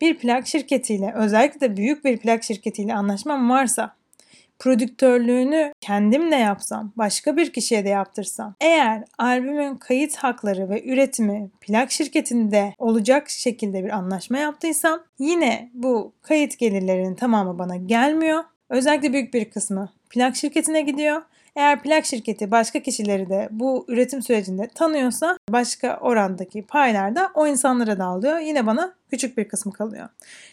bir 0.00 0.18
plak 0.18 0.46
şirketiyle 0.46 1.12
özellikle 1.16 1.76
büyük 1.76 2.04
bir 2.04 2.18
plak 2.18 2.42
şirketiyle 2.42 2.94
anlaşmam 2.94 3.50
varsa 3.50 3.94
prodüktörlüğünü 4.60 5.72
kendim 5.80 6.30
de 6.30 6.36
yapsam, 6.36 6.92
başka 6.96 7.36
bir 7.36 7.52
kişiye 7.52 7.84
de 7.84 7.88
yaptırsam, 7.88 8.54
eğer 8.60 9.04
albümün 9.18 9.76
kayıt 9.76 10.16
hakları 10.16 10.68
ve 10.70 10.84
üretimi 10.84 11.50
plak 11.60 11.90
şirketinde 11.90 12.74
olacak 12.78 13.30
şekilde 13.30 13.84
bir 13.84 13.90
anlaşma 13.90 14.38
yaptıysam 14.38 15.00
yine 15.18 15.70
bu 15.74 16.12
kayıt 16.22 16.58
gelirlerinin 16.58 17.14
tamamı 17.14 17.58
bana 17.58 17.76
gelmiyor. 17.76 18.44
Özellikle 18.68 19.12
büyük 19.12 19.34
bir 19.34 19.50
kısmı 19.50 19.88
plak 20.10 20.36
şirketine 20.36 20.80
gidiyor. 20.80 21.22
Eğer 21.56 21.82
plak 21.82 22.06
şirketi 22.06 22.50
başka 22.50 22.80
kişileri 22.80 23.28
de 23.28 23.48
bu 23.50 23.84
üretim 23.88 24.22
sürecinde 24.22 24.68
tanıyorsa 24.74 25.38
başka 25.50 25.98
orandaki 26.00 26.62
paylar 26.62 27.16
da 27.16 27.30
o 27.34 27.46
insanlara 27.46 27.98
dağılıyor. 27.98 28.38
Yine 28.38 28.66
bana 28.66 28.92
küçük 29.10 29.38
bir 29.38 29.48
kısmı 29.48 29.72
kalıyor. 29.72 30.08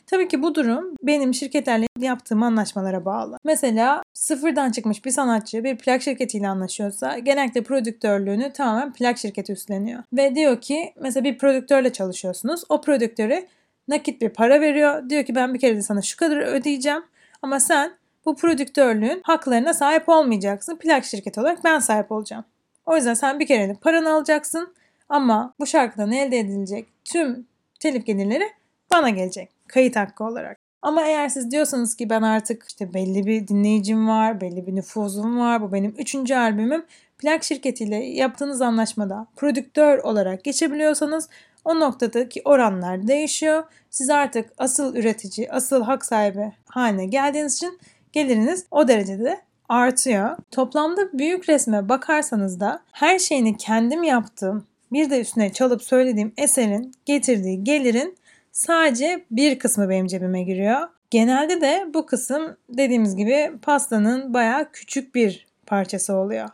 Tabii 0.08 0.28
ki 0.28 0.42
bu 0.42 0.56
durum 0.56 0.96
benim 1.04 1.34
şirketlerle 1.34 1.88
yaptığım 2.00 2.44
anlaşmalara 2.44 3.06
bağlı. 3.06 3.38
Mesela 3.44 4.04
sıfırdan 4.14 4.72
çıkmış 4.72 5.06
bir 5.06 5.12
sanatçı 5.12 5.64
bir 5.64 5.78
plak 5.78 6.02
şirketiyle 6.02 6.48
anlaşıyorsa 6.48 7.18
genellikle 7.20 7.64
prodüktörlüğünü 7.64 8.54
tamamen 8.54 8.94
plak 8.94 9.18
şirketi 9.18 9.54
üstleniyor. 9.54 10.04
Ve 10.14 10.36
diyor 10.36 10.62
ki 10.62 10.94
mesela 11.02 11.24
bir 11.24 11.38
prodüktörle 11.38 11.94
çalışıyorsunuz. 11.94 12.64
O 12.70 12.82
prodüktöre 12.82 13.48
nakit 13.88 14.22
bir 14.22 14.30
para 14.30 14.62
veriyor. 14.62 15.10
Diyor 15.10 15.24
ki 15.26 15.36
ben 15.36 15.54
bir 15.54 15.60
kere 15.60 15.76
de 15.76 15.82
sana 15.82 16.02
şu 16.02 16.18
kadar 16.18 16.38
ödeyeceğim. 16.38 17.04
Ama 17.42 17.60
sen 17.60 17.92
bu 18.28 18.36
prodüktörlüğün 18.36 19.22
haklarına 19.24 19.74
sahip 19.74 20.10
olmayacaksın. 20.10 20.76
Plak 20.76 21.06
şirketi 21.06 21.40
olarak 21.40 21.64
ben 21.64 21.80
sahip 21.80 22.12
olacağım. 22.12 22.46
O 22.86 22.96
yüzden 22.96 23.14
sen 23.14 23.40
bir 23.40 23.48
kere 23.48 23.70
de 23.70 23.74
paranı 23.74 24.14
alacaksın 24.14 24.74
ama 25.10 25.54
bu 25.60 25.66
şarkıdan 25.66 26.12
elde 26.12 26.40
edilecek 26.40 26.88
tüm 27.06 27.48
telif 27.80 28.06
gelirleri 28.06 28.50
bana 28.92 29.10
gelecek 29.10 29.50
kayıt 29.68 29.96
hakkı 29.96 30.24
olarak. 30.24 30.58
Ama 30.82 31.06
eğer 31.06 31.30
siz 31.30 31.52
diyorsanız 31.52 31.96
ki 31.96 32.10
ben 32.10 32.22
artık 32.22 32.66
işte 32.68 32.94
belli 32.94 33.26
bir 33.26 33.48
dinleyicim 33.48 34.08
var, 34.08 34.42
belli 34.42 34.68
bir 34.68 34.76
nüfuzum 34.76 35.40
var, 35.40 35.62
bu 35.62 35.74
benim 35.74 35.96
üçüncü 35.98 36.36
albümüm. 36.36 36.86
Plak 37.18 37.44
şirketiyle 37.44 37.96
yaptığınız 37.96 38.62
anlaşmada 38.62 39.28
prodüktör 39.36 39.98
olarak 39.98 40.44
geçebiliyorsanız 40.44 41.30
o 41.66 41.80
noktadaki 41.80 42.42
oranlar 42.46 43.08
değişiyor. 43.08 43.64
Siz 43.90 44.10
artık 44.10 44.50
asıl 44.58 44.96
üretici, 44.96 45.52
asıl 45.52 45.84
hak 45.84 46.06
sahibi 46.06 46.52
haline 46.66 47.06
geldiğiniz 47.06 47.56
için 47.56 47.80
geliriniz 48.18 48.66
o 48.72 48.88
derecede 48.88 49.42
artıyor. 49.70 50.38
Toplamda 50.52 51.02
büyük 51.14 51.50
resme 51.50 51.90
bakarsanız 51.90 52.60
da 52.60 52.82
her 52.92 53.20
şeyini 53.20 53.58
kendim 53.58 54.04
yaptığım 54.04 54.68
bir 54.92 55.10
de 55.10 55.22
üstüne 55.22 55.54
çalıp 55.54 55.84
söylediğim 55.84 56.34
eserin 56.38 56.92
getirdiği 57.06 57.64
gelirin 57.64 58.18
sadece 58.52 59.26
bir 59.32 59.60
kısmı 59.60 59.90
benim 59.90 60.08
cebime 60.08 60.44
giriyor. 60.44 60.88
Genelde 61.10 61.62
de 61.62 61.86
bu 61.94 62.06
kısım 62.06 62.58
dediğimiz 62.70 63.16
gibi 63.16 63.52
pastanın 63.62 64.34
bayağı 64.34 64.72
küçük 64.72 65.16
bir 65.16 65.48
parçası 65.66 66.14
oluyor. 66.14 66.50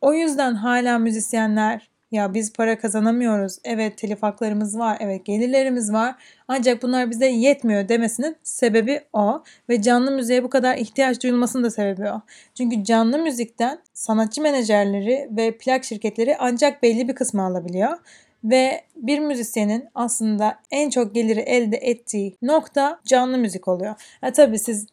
O 0.00 0.14
yüzden 0.14 0.54
hala 0.54 0.98
müzisyenler 0.98 1.88
ya 2.10 2.34
biz 2.34 2.52
para 2.52 2.78
kazanamıyoruz. 2.78 3.58
Evet 3.64 3.98
telif 3.98 4.22
haklarımız 4.22 4.78
var. 4.78 4.96
Evet 5.00 5.26
gelirlerimiz 5.26 5.92
var. 5.92 6.14
Ancak 6.48 6.82
bunlar 6.82 7.10
bize 7.10 7.26
yetmiyor 7.26 7.88
demesinin 7.88 8.36
sebebi 8.42 9.00
o. 9.12 9.42
Ve 9.68 9.82
canlı 9.82 10.10
müziğe 10.10 10.44
bu 10.44 10.50
kadar 10.50 10.76
ihtiyaç 10.76 11.22
duyulmasının 11.22 11.64
da 11.64 11.70
sebebi 11.70 12.10
o. 12.10 12.20
Çünkü 12.54 12.84
canlı 12.84 13.18
müzikten 13.18 13.78
sanatçı 13.92 14.42
menajerleri 14.42 15.28
ve 15.30 15.56
plak 15.58 15.84
şirketleri 15.84 16.36
ancak 16.38 16.82
belli 16.82 17.08
bir 17.08 17.14
kısmı 17.14 17.42
alabiliyor. 17.42 17.98
Ve 18.44 18.84
bir 18.96 19.18
müzisyenin 19.18 19.84
aslında 19.94 20.58
en 20.70 20.90
çok 20.90 21.14
geliri 21.14 21.40
elde 21.40 21.76
ettiği 21.76 22.36
nokta 22.42 23.00
canlı 23.04 23.38
müzik 23.38 23.68
oluyor. 23.68 23.94
Ha, 24.20 24.32
tabii 24.32 24.58
siz 24.58 24.86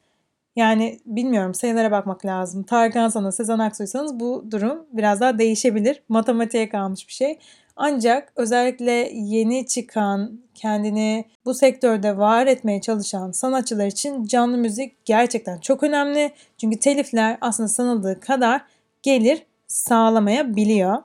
yani 0.56 1.00
bilmiyorum 1.06 1.54
sayılara 1.54 1.92
bakmak 1.92 2.26
lazım. 2.26 2.64
Tarık 2.64 2.96
Ansan'ı 2.96 3.32
Sezen 3.32 3.60
Aksu'ysanız 3.60 4.20
bu 4.20 4.46
durum 4.52 4.86
biraz 4.94 5.22
daha 5.22 5.38
değişebilir. 5.38 6.04
Matematiğe 6.10 6.70
kalmış 6.70 7.08
bir 7.08 7.14
şey. 7.14 7.40
Ancak 7.76 8.34
özellikle 8.36 8.92
yeni 9.14 9.68
çıkan, 9.68 10.40
kendini 10.56 11.26
bu 11.46 11.54
sektörde 11.54 12.18
var 12.18 12.48
etmeye 12.48 12.82
çalışan 12.82 13.32
sanatçılar 13.32 13.88
için 13.88 14.24
canlı 14.26 14.58
müzik 14.58 15.06
gerçekten 15.06 15.58
çok 15.58 15.84
önemli. 15.84 16.32
Çünkü 16.58 16.80
telifler 16.80 17.38
aslında 17.42 17.70
sanıldığı 17.70 18.20
kadar 18.20 18.62
gelir 19.02 19.46
sağlamayabiliyor. 19.68 21.04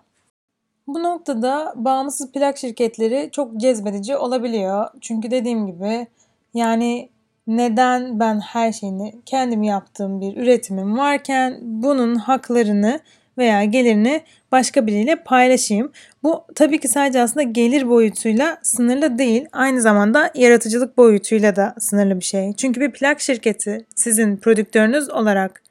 Bu 0.86 1.02
noktada 1.02 1.72
bağımsız 1.76 2.32
plak 2.32 2.58
şirketleri 2.58 3.28
çok 3.32 3.56
cezbedici 3.56 4.16
olabiliyor. 4.16 4.88
Çünkü 5.00 5.30
dediğim 5.30 5.66
gibi 5.66 6.06
yani 6.54 7.10
neden 7.48 8.20
ben 8.20 8.40
her 8.40 8.72
şeyini 8.72 9.12
kendim 9.26 9.62
yaptığım 9.62 10.20
bir 10.20 10.36
üretimim 10.36 10.98
varken 10.98 11.58
bunun 11.62 12.14
haklarını 12.14 13.00
veya 13.38 13.64
gelirini 13.64 14.22
başka 14.52 14.86
biriyle 14.86 15.16
paylaşayım. 15.16 15.92
Bu 16.22 16.44
tabii 16.54 16.80
ki 16.80 16.88
sadece 16.88 17.20
aslında 17.20 17.42
gelir 17.42 17.88
boyutuyla 17.88 18.58
sınırlı 18.62 19.18
değil. 19.18 19.46
Aynı 19.52 19.80
zamanda 19.80 20.30
yaratıcılık 20.34 20.96
boyutuyla 20.96 21.56
da 21.56 21.74
sınırlı 21.78 22.20
bir 22.20 22.24
şey. 22.24 22.52
Çünkü 22.52 22.80
bir 22.80 22.92
plak 22.92 23.20
şirketi 23.20 23.86
sizin 23.96 24.36
prodüktörünüz 24.36 25.10
olarak 25.10 25.62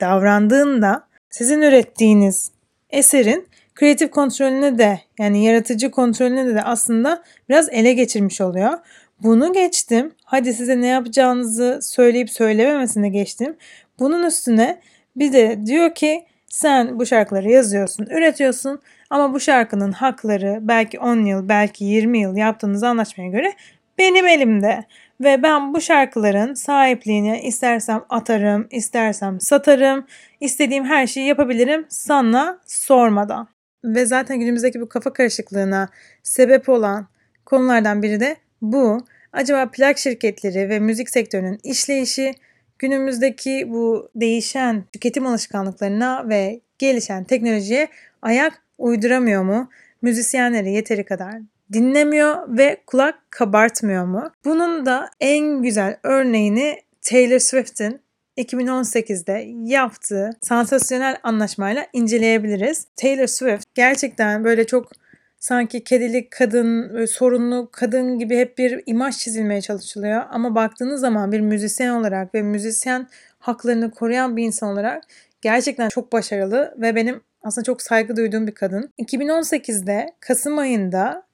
davrandığında 0.00 1.02
sizin 1.30 1.62
ürettiğiniz 1.62 2.50
eserin 2.90 3.48
kreatif 3.74 4.10
kontrolünü 4.10 4.78
de 4.78 5.00
yani 5.18 5.44
yaratıcı 5.44 5.90
kontrolünü 5.90 6.54
de 6.54 6.62
aslında 6.62 7.22
biraz 7.48 7.68
ele 7.72 7.92
geçirmiş 7.92 8.40
oluyor. 8.40 8.78
Bunu 9.22 9.52
geçtim. 9.52 10.12
Hadi 10.24 10.54
size 10.54 10.80
ne 10.80 10.86
yapacağınızı 10.86 11.78
söyleyip 11.82 12.30
söylememesine 12.30 13.08
geçtim. 13.08 13.56
Bunun 13.98 14.22
üstüne 14.22 14.80
bir 15.16 15.32
de 15.32 15.66
diyor 15.66 15.94
ki 15.94 16.24
sen 16.48 16.98
bu 16.98 17.06
şarkıları 17.06 17.50
yazıyorsun, 17.50 18.06
üretiyorsun 18.06 18.80
ama 19.10 19.34
bu 19.34 19.40
şarkının 19.40 19.92
hakları 19.92 20.58
belki 20.62 21.00
10 21.00 21.24
yıl, 21.24 21.48
belki 21.48 21.84
20 21.84 22.18
yıl 22.20 22.36
yaptığınız 22.36 22.82
anlaşmaya 22.82 23.30
göre 23.30 23.52
benim 23.98 24.26
elimde. 24.26 24.84
Ve 25.20 25.42
ben 25.42 25.74
bu 25.74 25.80
şarkıların 25.80 26.54
sahipliğini 26.54 27.40
istersem 27.40 28.04
atarım, 28.08 28.66
istersem 28.70 29.40
satarım, 29.40 30.06
istediğim 30.40 30.84
her 30.84 31.06
şeyi 31.06 31.26
yapabilirim 31.26 31.86
sana 31.88 32.58
sormadan. 32.66 33.48
Ve 33.84 34.06
zaten 34.06 34.40
günümüzdeki 34.40 34.80
bu 34.80 34.88
kafa 34.88 35.12
karışıklığına 35.12 35.88
sebep 36.22 36.68
olan 36.68 37.06
konulardan 37.46 38.02
biri 38.02 38.20
de 38.20 38.36
bu. 38.62 38.98
Acaba 39.32 39.70
plak 39.70 39.98
şirketleri 39.98 40.68
ve 40.68 40.78
müzik 40.78 41.10
sektörünün 41.10 41.58
işleyişi 41.64 42.34
günümüzdeki 42.78 43.66
bu 43.68 44.08
değişen 44.14 44.84
tüketim 44.92 45.26
alışkanlıklarına 45.26 46.28
ve 46.28 46.60
gelişen 46.78 47.24
teknolojiye 47.24 47.88
ayak 48.22 48.62
uyduramıyor 48.78 49.42
mu? 49.42 49.70
Müzisyenleri 50.02 50.72
yeteri 50.72 51.04
kadar 51.04 51.34
dinlemiyor 51.72 52.58
ve 52.58 52.76
kulak 52.86 53.30
kabartmıyor 53.30 54.04
mu? 54.04 54.30
Bunun 54.44 54.86
da 54.86 55.10
en 55.20 55.62
güzel 55.62 55.96
örneğini 56.02 56.76
Taylor 57.02 57.38
Swift'in 57.38 58.00
2018'de 58.38 59.46
yaptığı 59.74 60.30
sansasyonel 60.40 61.16
anlaşmayla 61.22 61.86
inceleyebiliriz. 61.92 62.86
Taylor 62.96 63.26
Swift 63.26 63.74
gerçekten 63.74 64.44
böyle 64.44 64.66
çok 64.66 64.92
sanki 65.38 65.84
kedilik 65.84 66.30
kadın, 66.30 67.04
sorunlu 67.04 67.68
kadın 67.72 68.18
gibi 68.18 68.36
hep 68.36 68.58
bir 68.58 68.82
imaj 68.86 69.16
çizilmeye 69.16 69.60
çalışılıyor. 69.60 70.22
Ama 70.30 70.54
baktığınız 70.54 71.00
zaman 71.00 71.32
bir 71.32 71.40
müzisyen 71.40 71.90
olarak 71.90 72.34
ve 72.34 72.42
müzisyen 72.42 73.08
haklarını 73.38 73.90
koruyan 73.90 74.36
bir 74.36 74.44
insan 74.44 74.72
olarak 74.72 75.04
gerçekten 75.40 75.88
çok 75.88 76.12
başarılı 76.12 76.74
ve 76.76 76.94
benim 76.94 77.20
aslında 77.42 77.64
çok 77.64 77.82
saygı 77.82 78.16
duyduğum 78.16 78.46
bir 78.46 78.54
kadın. 78.54 78.92
2018'de 78.98 80.12
Kasım 80.20 80.58
ayında 80.58 81.28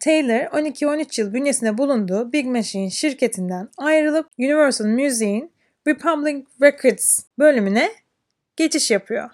Taylor 0.00 0.44
12-13 0.44 1.20
yıl 1.20 1.34
bünyesinde 1.34 1.78
bulunduğu 1.78 2.32
Big 2.32 2.46
Machine 2.46 2.90
şirketinden 2.90 3.68
ayrılıp 3.76 4.26
Universal 4.38 4.86
Music'in 4.86 5.52
Republic 5.86 6.44
Records 6.62 7.22
bölümüne 7.38 7.90
geçiş 8.56 8.90
yapıyor. 8.90 9.30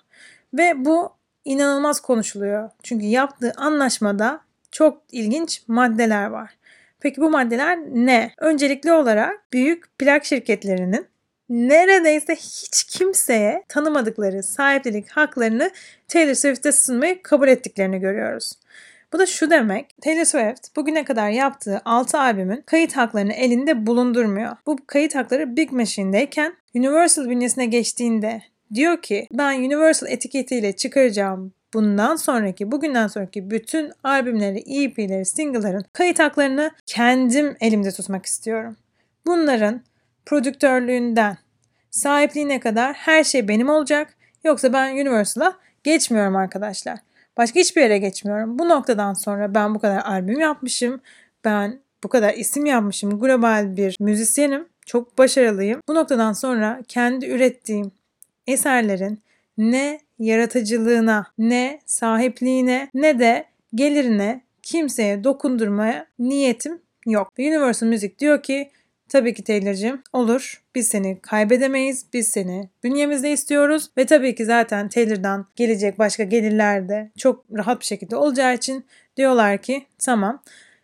Ve 0.55 0.85
bu 0.85 1.16
inanılmaz 1.47 2.01
konuşuluyor. 2.01 2.71
Çünkü 2.83 3.07
yaptığı 3.07 3.53
anlaşmada 3.57 4.41
çok 4.71 5.03
ilginç 5.13 5.63
maddeler 5.69 6.27
var. 6.27 6.57
Peki 7.01 7.21
bu 7.21 7.31
maddeler 7.31 7.79
ne? 7.79 8.33
Öncelikli 8.39 8.93
olarak 8.93 9.53
büyük 9.53 9.99
plak 9.99 10.25
şirketlerinin 10.25 11.07
neredeyse 11.49 12.35
hiç 12.35 12.85
kimseye 12.85 13.65
tanımadıkları 13.69 14.43
sahiplik 14.43 15.11
haklarını 15.11 15.71
Taylor 16.09 16.35
Swift'e 16.35 16.73
sunmayı 16.73 17.23
kabul 17.23 17.49
ettiklerini 17.49 18.01
görüyoruz. 18.01 18.53
Bu 19.13 19.19
da 19.19 19.27
şu 19.27 19.51
demek. 19.51 20.03
Taylor 20.03 20.25
Swift 20.25 20.77
bugüne 20.77 21.05
kadar 21.05 21.31
yaptığı 21.31 21.81
6 21.85 22.19
albümün 22.19 22.63
kayıt 22.67 22.97
haklarını 22.97 23.33
elinde 23.33 23.87
bulundurmuyor. 23.87 24.57
Bu 24.67 24.77
kayıt 24.87 25.15
hakları 25.15 25.57
Big 25.57 25.73
Machine'deyken 25.73 26.55
Universal 26.75 27.29
bünyesine 27.29 27.67
geçtiğinde 27.67 28.43
diyor 28.75 29.03
ki 29.03 29.29
ben 29.33 29.61
Universal 29.61 30.09
etiketiyle 30.09 30.73
çıkaracağım 30.73 31.53
bundan 31.75 32.17
sonraki, 32.17 32.73
bugünden 32.73 33.07
sonraki 33.07 33.51
bütün 33.51 33.93
albümleri, 34.05 34.59
EP'leri, 34.59 35.25
single'ların 35.25 35.85
kayıt 35.93 36.19
haklarını 36.19 36.71
kendim 36.87 37.57
elimde 37.61 37.93
tutmak 37.93 38.27
istiyorum. 38.27 38.77
Bunların 39.27 39.81
prodüktörlüğünden, 40.27 41.37
sahipliğine 41.91 42.61
kadar 42.61 42.95
her 42.95 43.25
şey 43.25 43.49
benim 43.49 43.69
olacak. 43.69 44.15
Yoksa 44.45 44.73
ben 44.73 44.95
Universal'a 44.95 45.57
geçmiyorum 45.85 46.37
arkadaşlar. 46.37 46.99
Başka 47.37 47.61
hiçbir 47.61 47.83
yere 47.83 47.99
geçmiyorum. 47.99 48.59
Bu 48.59 48.69
noktadan 48.69 49.13
sonra 49.13 49.55
ben 49.55 49.75
bu 49.75 49.79
kadar 49.79 49.99
albüm 49.99 50.41
yapmışım. 50.41 51.01
Ben 51.45 51.81
bu 52.05 52.09
kadar 52.09 52.35
isim 52.35 52.67
yapmışım. 52.67 53.21
Global 53.21 53.77
bir 53.77 53.97
müzisyenim. 54.01 54.69
Çok 54.87 55.19
başarılıyım. 55.19 55.81
Bu 55.89 55.95
noktadan 55.95 56.33
sonra 56.33 56.83
kendi 56.89 57.27
ürettiğim 57.27 57.93
eserlerin 58.47 59.19
ne 59.59 60.01
yaratıcılığına, 60.19 61.27
ne 61.39 61.81
sahipliğine, 61.87 62.89
ne 62.95 63.19
de 63.19 63.45
gelirine 63.75 64.41
kimseye 64.63 65.25
dokundurmaya 65.25 66.07
niyetim 66.19 66.79
yok. 67.07 67.33
Universal 67.39 67.87
Music 67.87 68.19
diyor 68.19 68.43
ki 68.43 68.71
Tabii 69.09 69.35
ki 69.35 69.45
Taylor'cığım 69.45 70.03
olur. 70.13 70.63
Biz 70.75 70.89
seni 70.89 71.21
kaybedemeyiz. 71.21 72.07
Biz 72.13 72.29
seni 72.29 72.69
bünyemizde 72.85 73.33
istiyoruz. 73.33 73.91
Ve 73.99 74.07
tabii 74.07 74.35
ki 74.35 74.45
zaten 74.45 74.89
Taylor'dan 74.89 75.47
gelecek 75.57 75.99
başka 75.99 76.25
gelirler 76.25 76.89
de 76.89 77.11
çok 77.17 77.45
rahat 77.57 77.81
bir 77.81 77.85
şekilde 77.85 78.17
olacağı 78.17 78.55
için 78.55 78.85
diyorlar 79.17 79.59
ki 79.59 79.87
tamam. 79.99 80.43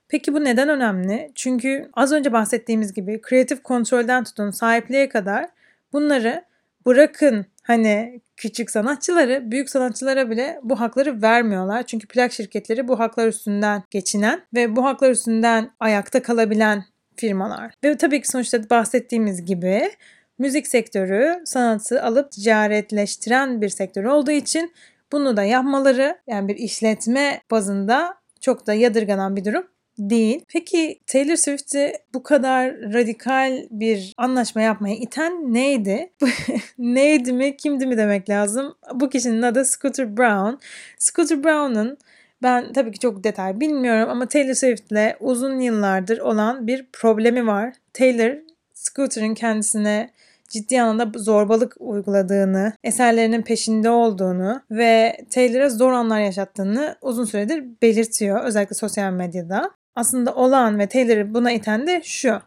Peki 0.08 0.34
bu 0.34 0.44
neden 0.44 0.68
önemli? 0.68 1.32
Çünkü 1.34 1.90
az 1.94 2.12
önce 2.12 2.32
bahsettiğimiz 2.32 2.92
gibi 2.92 3.20
kreatif 3.20 3.62
kontrolden 3.62 4.24
tutun 4.24 4.50
sahipliğe 4.50 5.08
kadar 5.08 5.48
bunları 5.92 6.44
bırakın 6.86 7.46
hani 7.62 8.20
küçük 8.36 8.70
sanatçıları, 8.70 9.50
büyük 9.50 9.70
sanatçılara 9.70 10.30
bile 10.30 10.60
bu 10.62 10.80
hakları 10.80 11.22
vermiyorlar. 11.22 11.82
Çünkü 11.82 12.06
plak 12.06 12.32
şirketleri 12.32 12.88
bu 12.88 12.98
haklar 12.98 13.28
üstünden 13.28 13.82
geçinen 13.90 14.42
ve 14.54 14.76
bu 14.76 14.84
haklar 14.84 15.10
üstünden 15.10 15.70
ayakta 15.80 16.22
kalabilen 16.22 16.84
firmalar. 17.16 17.74
Ve 17.84 17.96
tabii 17.96 18.20
ki 18.20 18.28
sonuçta 18.28 18.70
bahsettiğimiz 18.70 19.44
gibi 19.44 19.90
müzik 20.38 20.66
sektörü 20.66 21.42
sanatı 21.44 22.02
alıp 22.02 22.32
ticaretleştiren 22.32 23.60
bir 23.60 23.68
sektör 23.68 24.04
olduğu 24.04 24.30
için 24.30 24.72
bunu 25.12 25.36
da 25.36 25.42
yapmaları 25.42 26.18
yani 26.26 26.48
bir 26.48 26.56
işletme 26.56 27.40
bazında 27.50 28.14
çok 28.40 28.66
da 28.66 28.74
yadırganan 28.74 29.36
bir 29.36 29.44
durum 29.44 29.66
değil. 29.98 30.44
Peki 30.48 31.00
Taylor 31.06 31.36
Swift'i 31.36 31.92
bu 32.14 32.22
kadar 32.22 32.74
radikal 32.80 33.66
bir 33.70 34.14
anlaşma 34.16 34.60
yapmaya 34.60 34.96
iten 34.96 35.54
neydi? 35.54 36.12
neydi 36.78 37.32
mi, 37.32 37.56
kimdi 37.56 37.86
mi 37.86 37.96
demek 37.96 38.30
lazım? 38.30 38.74
Bu 38.94 39.10
kişinin 39.10 39.42
adı 39.42 39.64
Scooter 39.64 40.16
Brown. 40.16 40.54
Scooter 40.98 41.44
Brown'un 41.44 41.98
ben 42.42 42.72
tabii 42.72 42.92
ki 42.92 42.98
çok 42.98 43.24
detay 43.24 43.60
bilmiyorum 43.60 44.10
ama 44.10 44.26
Taylor 44.26 44.54
Swift'le 44.54 45.16
uzun 45.20 45.60
yıllardır 45.60 46.18
olan 46.18 46.66
bir 46.66 46.86
problemi 46.92 47.46
var. 47.46 47.72
Taylor 47.92 48.36
Scooter'ın 48.74 49.34
kendisine 49.34 50.10
ciddi 50.48 50.82
anlamda 50.82 51.18
zorbalık 51.18 51.76
uyguladığını, 51.78 52.72
eserlerinin 52.84 53.42
peşinde 53.42 53.90
olduğunu 53.90 54.62
ve 54.70 55.16
Taylor'a 55.30 55.68
zor 55.68 55.92
anlar 55.92 56.20
yaşattığını 56.20 56.96
uzun 57.02 57.24
süredir 57.24 57.64
belirtiyor. 57.82 58.44
Özellikle 58.44 58.74
sosyal 58.74 59.12
medyada. 59.12 59.70
Aslında 59.96 60.34
olan 60.34 60.78
ve 60.78 60.86
Taylor'ı 60.86 61.34
buna 61.34 61.52
iten 61.52 61.86
de 61.86 62.00
şu. 62.04 62.40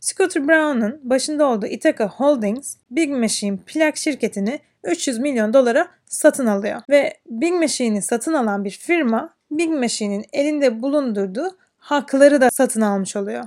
Scooter 0.00 0.48
Brown'un 0.48 1.00
başında 1.02 1.46
olduğu 1.46 1.66
Ithaca 1.66 2.08
Holdings, 2.08 2.76
Big 2.90 3.10
Machine 3.10 3.58
plak 3.66 3.96
şirketini 3.96 4.60
300 4.84 5.18
milyon 5.18 5.54
dolara 5.54 5.88
satın 6.06 6.46
alıyor. 6.46 6.82
Ve 6.90 7.14
Big 7.26 7.52
Machine'i 7.52 8.02
satın 8.02 8.32
alan 8.32 8.64
bir 8.64 8.70
firma 8.70 9.34
Big 9.50 9.70
Machine'in 9.70 10.24
elinde 10.32 10.82
bulundurduğu 10.82 11.56
hakları 11.78 12.40
da 12.40 12.50
satın 12.50 12.80
almış 12.80 13.16
oluyor. 13.16 13.44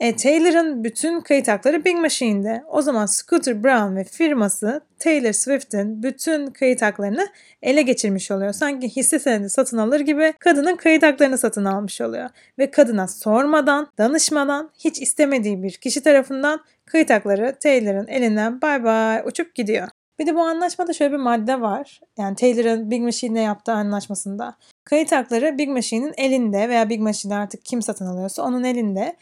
E, 0.00 0.16
Taylor'ın 0.16 0.84
bütün 0.84 1.20
kayıt 1.20 1.48
hakları 1.48 1.84
Big 1.84 1.96
Machine'de. 1.96 2.64
O 2.68 2.82
zaman 2.82 3.06
Scooter 3.06 3.64
Brown 3.64 3.96
ve 3.96 4.04
firması 4.04 4.80
Taylor 4.98 5.32
Swift'in 5.32 6.02
bütün 6.02 6.46
kayıt 6.46 6.82
haklarını 6.82 7.28
ele 7.62 7.82
geçirmiş 7.82 8.30
oluyor. 8.30 8.52
Sanki 8.52 8.88
hisse 8.88 9.18
senedi 9.18 9.50
satın 9.50 9.78
alır 9.78 10.00
gibi 10.00 10.34
kadının 10.38 10.76
kayıt 10.76 11.02
haklarını 11.02 11.38
satın 11.38 11.64
almış 11.64 12.00
oluyor. 12.00 12.30
Ve 12.58 12.70
kadına 12.70 13.08
sormadan, 13.08 13.88
danışmadan, 13.98 14.70
hiç 14.78 15.00
istemediği 15.00 15.62
bir 15.62 15.72
kişi 15.72 16.02
tarafından 16.02 16.60
kayıt 16.84 17.10
hakları 17.10 17.56
Taylor'ın 17.60 18.06
elinden 18.06 18.62
bay 18.62 18.84
bay 18.84 19.22
uçup 19.26 19.54
gidiyor. 19.54 19.88
Bir 20.18 20.26
de 20.26 20.34
bu 20.34 20.40
anlaşmada 20.40 20.92
şöyle 20.92 21.12
bir 21.12 21.18
madde 21.18 21.60
var. 21.60 22.00
Yani 22.18 22.36
Taylor'ın 22.36 22.90
Big 22.90 23.02
Machine'le 23.02 23.42
yaptığı 23.42 23.72
anlaşmasında. 23.72 24.56
Kayıt 24.84 25.12
hakları 25.12 25.58
Big 25.58 25.68
Machine'in 25.68 26.14
elinde 26.16 26.68
veya 26.68 26.88
Big 26.88 27.00
Machine 27.00 27.34
artık 27.34 27.64
kim 27.64 27.82
satın 27.82 28.06
alıyorsa 28.06 28.42
onun 28.42 28.64
elinde. 28.64 29.16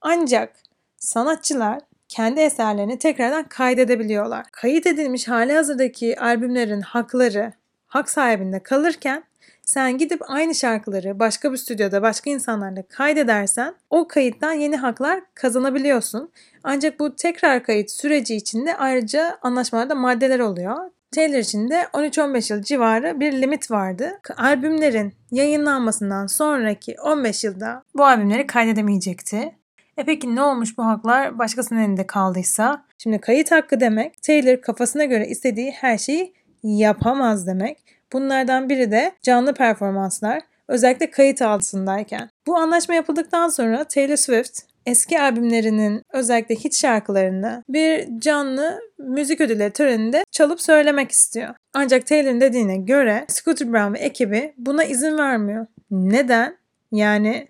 Ancak 0.00 0.52
sanatçılar 0.98 1.80
kendi 2.08 2.40
eserlerini 2.40 2.98
tekrardan 2.98 3.44
kaydedebiliyorlar. 3.44 4.46
Kayıt 4.52 4.86
edilmiş 4.86 5.28
hali 5.28 5.52
hazırdaki 5.52 6.20
albümlerin 6.20 6.80
hakları 6.80 7.52
hak 7.86 8.10
sahibinde 8.10 8.62
kalırken 8.62 9.24
sen 9.62 9.98
gidip 9.98 10.30
aynı 10.30 10.54
şarkıları 10.54 11.18
başka 11.18 11.52
bir 11.52 11.56
stüdyoda 11.56 12.02
başka 12.02 12.30
insanlarla 12.30 12.82
kaydedersen 12.82 13.74
o 13.90 14.08
kayıttan 14.08 14.52
yeni 14.52 14.76
haklar 14.76 15.20
kazanabiliyorsun. 15.34 16.30
Ancak 16.64 17.00
bu 17.00 17.16
tekrar 17.16 17.64
kayıt 17.64 17.90
süreci 17.90 18.36
içinde 18.36 18.76
ayrıca 18.76 19.38
anlaşmalarda 19.42 19.94
maddeler 19.94 20.40
oluyor. 20.40 20.76
Taylor 21.14 21.38
için 21.38 21.70
de 21.70 21.86
13-15 21.92 22.52
yıl 22.52 22.62
civarı 22.62 23.20
bir 23.20 23.32
limit 23.32 23.70
vardı. 23.70 24.20
Albümlerin 24.36 25.14
yayınlanmasından 25.30 26.26
sonraki 26.26 26.96
15 27.00 27.44
yılda 27.44 27.82
bu 27.94 28.04
albümleri 28.04 28.46
kaydedemeyecekti. 28.46 29.59
E 30.00 30.04
peki 30.04 30.36
ne 30.36 30.42
olmuş 30.42 30.78
bu 30.78 30.86
haklar 30.86 31.38
başkasının 31.38 31.80
elinde 31.80 32.06
kaldıysa? 32.06 32.84
Şimdi 32.98 33.18
kayıt 33.18 33.50
hakkı 33.52 33.80
demek 33.80 34.22
Taylor 34.22 34.60
kafasına 34.60 35.04
göre 35.04 35.26
istediği 35.26 35.70
her 35.70 35.98
şeyi 35.98 36.32
yapamaz 36.62 37.46
demek. 37.46 37.78
Bunlardan 38.12 38.68
biri 38.68 38.90
de 38.90 39.12
canlı 39.22 39.54
performanslar, 39.54 40.42
özellikle 40.68 41.10
kayıt 41.10 41.42
altındayken. 41.42 42.30
Bu 42.46 42.56
anlaşma 42.56 42.94
yapıldıktan 42.94 43.48
sonra 43.48 43.84
Taylor 43.84 44.16
Swift 44.16 44.60
eski 44.86 45.20
albümlerinin 45.20 46.02
özellikle 46.12 46.54
hit 46.54 46.76
şarkılarını 46.76 47.64
bir 47.68 48.20
canlı 48.20 48.80
müzik 48.98 49.40
ödülleri 49.40 49.72
töreninde 49.72 50.24
çalıp 50.30 50.60
söylemek 50.60 51.10
istiyor. 51.10 51.54
Ancak 51.74 52.06
Taylor'ın 52.06 52.40
dediğine 52.40 52.76
göre 52.76 53.24
Scooter 53.28 53.72
Brown 53.72 53.94
ve 53.94 53.98
ekibi 53.98 54.54
buna 54.56 54.84
izin 54.84 55.18
vermiyor. 55.18 55.66
Neden? 55.90 56.56
Yani 56.92 57.48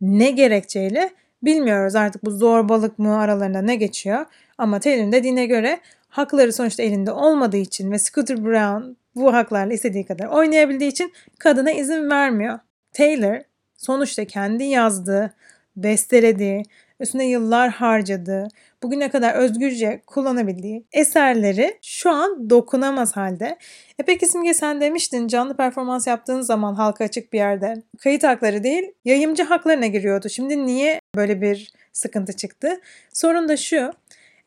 ne 0.00 0.30
gerekçeyle 0.30 1.10
bilmiyoruz 1.42 1.94
artık 1.94 2.24
bu 2.24 2.30
zorbalık 2.30 2.98
mı 2.98 3.18
aralarında 3.18 3.62
ne 3.62 3.76
geçiyor. 3.76 4.26
Ama 4.58 4.80
Taylor'ın 4.80 5.12
dediğine 5.12 5.46
göre 5.46 5.80
hakları 6.08 6.52
sonuçta 6.52 6.82
elinde 6.82 7.12
olmadığı 7.12 7.56
için 7.56 7.90
ve 7.90 7.98
Scooter 7.98 8.44
Brown 8.44 8.92
bu 9.14 9.32
haklarla 9.34 9.74
istediği 9.74 10.06
kadar 10.06 10.26
oynayabildiği 10.26 10.90
için 10.90 11.12
kadına 11.38 11.70
izin 11.70 12.10
vermiyor. 12.10 12.58
Taylor 12.92 13.40
sonuçta 13.76 14.24
kendi 14.24 14.64
yazdığı, 14.64 15.34
bestelediği, 15.76 16.62
üstüne 17.00 17.28
yıllar 17.28 17.70
harcadığı, 17.70 18.48
bugüne 18.82 19.10
kadar 19.10 19.34
özgürce 19.34 20.02
kullanabildiği 20.06 20.86
eserleri 20.92 21.78
şu 21.82 22.10
an 22.10 22.50
dokunamaz 22.50 23.16
halde. 23.16 23.58
E 23.98 24.02
peki 24.06 24.26
Simge 24.26 24.54
sen 24.54 24.80
demiştin 24.80 25.28
canlı 25.28 25.56
performans 25.56 26.06
yaptığın 26.06 26.40
zaman 26.40 26.74
halka 26.74 27.04
açık 27.04 27.32
bir 27.32 27.38
yerde 27.38 27.82
kayıt 27.98 28.24
hakları 28.24 28.62
değil 28.64 28.92
yayımcı 29.04 29.42
haklarına 29.42 29.86
giriyordu. 29.86 30.28
Şimdi 30.28 30.66
niye 30.66 31.00
böyle 31.16 31.40
bir 31.40 31.72
sıkıntı 31.92 32.32
çıktı? 32.32 32.80
Sorun 33.12 33.48
da 33.48 33.56
şu. 33.56 33.92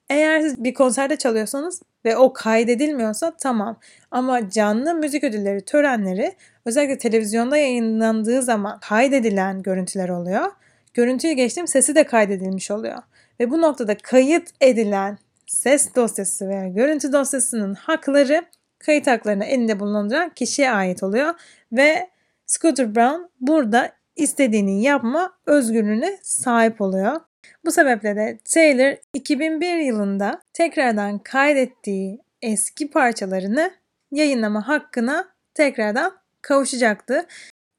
Eğer 0.10 0.41
siz 0.41 0.63
bir 0.63 0.74
konserde 0.74 1.15
çalıyorsanız 1.15 1.82
ve 2.06 2.17
o 2.17 2.34
kaydedilmiyorsa 2.34 3.34
tamam. 3.41 3.80
Ama 4.12 4.50
canlı 4.50 4.93
müzik 4.96 5.24
ödülleri 5.24 5.62
törenleri 5.62 6.36
özellikle 6.65 6.98
televizyonda 6.98 7.58
yayınlandığı 7.58 8.41
zaman 8.41 8.80
kaydedilen 8.80 9.62
görüntüler 9.63 10.10
oluyor. 10.10 10.52
Görüntüyü 10.93 11.34
geçtim 11.34 11.67
sesi 11.67 11.96
de 11.96 12.04
kaydedilmiş 12.04 12.72
oluyor. 12.72 12.98
Ve 13.44 13.52
bu 13.52 13.62
noktada 13.62 13.98
kayıt 13.98 14.50
edilen 14.62 15.18
ses 15.48 15.96
dosyası 15.96 16.50
veya 16.50 16.68
görüntü 16.68 17.14
dosyasının 17.14 17.74
hakları 17.74 18.46
kayıt 18.80 19.08
haklarını 19.08 19.46
elinde 19.46 19.80
bulunduran 19.80 20.30
kişiye 20.30 20.72
ait 20.72 21.04
oluyor. 21.04 21.34
Ve 21.72 22.10
Scooter 22.46 22.96
Brown 22.96 23.22
burada 23.40 23.92
istediğini 24.16 24.84
yapma 24.84 25.34
özgürlüğüne 25.46 26.18
sahip 26.22 26.82
oluyor. 26.82 27.22
Bu 27.66 27.72
sebeple 27.72 28.16
de 28.16 28.40
Taylor 28.54 28.96
2001 29.14 29.78
yılında 29.78 30.42
tekrardan 30.54 31.20
kaydettiği 31.20 32.20
eski 32.42 32.90
parçalarını 32.90 33.72
yayınlama 34.12 34.68
hakkına 34.68 35.28
tekrardan 35.54 36.14
kavuşacaktı. 36.42 37.26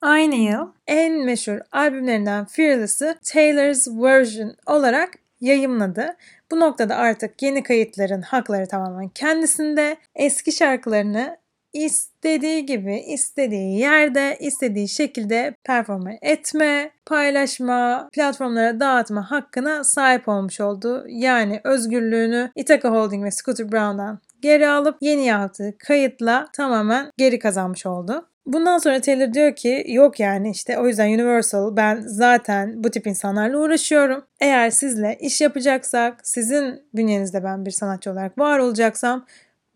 Aynı 0.00 0.34
yıl 0.34 0.68
en 0.86 1.24
meşhur 1.24 1.58
albümlerinden 1.72 2.44
Fearless'ı 2.44 3.16
Taylor's 3.32 3.88
Version 3.88 4.54
olarak 4.66 5.23
yayımladı. 5.40 6.16
Bu 6.50 6.60
noktada 6.60 6.96
artık 6.96 7.42
yeni 7.42 7.62
kayıtların 7.62 8.22
hakları 8.22 8.68
tamamen 8.68 9.08
kendisinde. 9.08 9.96
Eski 10.14 10.52
şarkılarını 10.52 11.36
istediği 11.74 12.66
gibi, 12.66 12.96
istediği 12.98 13.78
yerde, 13.78 14.36
istediği 14.40 14.88
şekilde 14.88 15.54
performa 15.64 16.10
etme, 16.22 16.90
paylaşma, 17.06 18.08
platformlara 18.12 18.80
dağıtma 18.80 19.30
hakkına 19.30 19.84
sahip 19.84 20.28
olmuş 20.28 20.60
oldu. 20.60 21.04
Yani 21.08 21.60
özgürlüğünü 21.64 22.50
Ithaca 22.56 22.90
Holding 22.90 23.24
ve 23.24 23.30
Scooter 23.30 23.72
Brown'dan 23.72 24.18
geri 24.40 24.68
alıp 24.68 24.96
yeni 25.00 25.24
yaptığı 25.24 25.74
kayıtla 25.78 26.46
tamamen 26.52 27.10
geri 27.16 27.38
kazanmış 27.38 27.86
oldu. 27.86 28.28
Bundan 28.46 28.78
sonra 28.78 29.00
Taylor 29.00 29.34
diyor 29.34 29.56
ki 29.56 29.84
yok 29.88 30.20
yani 30.20 30.50
işte 30.50 30.78
o 30.78 30.86
yüzden 30.86 31.08
Universal 31.08 31.76
ben 31.76 32.00
zaten 32.06 32.84
bu 32.84 32.90
tip 32.90 33.06
insanlarla 33.06 33.58
uğraşıyorum. 33.58 34.24
Eğer 34.40 34.70
sizle 34.70 35.18
iş 35.20 35.40
yapacaksak 35.40 36.26
sizin 36.26 36.82
bünyenizde 36.94 37.44
ben 37.44 37.66
bir 37.66 37.70
sanatçı 37.70 38.10
olarak 38.10 38.38
var 38.38 38.58
olacaksam 38.58 39.26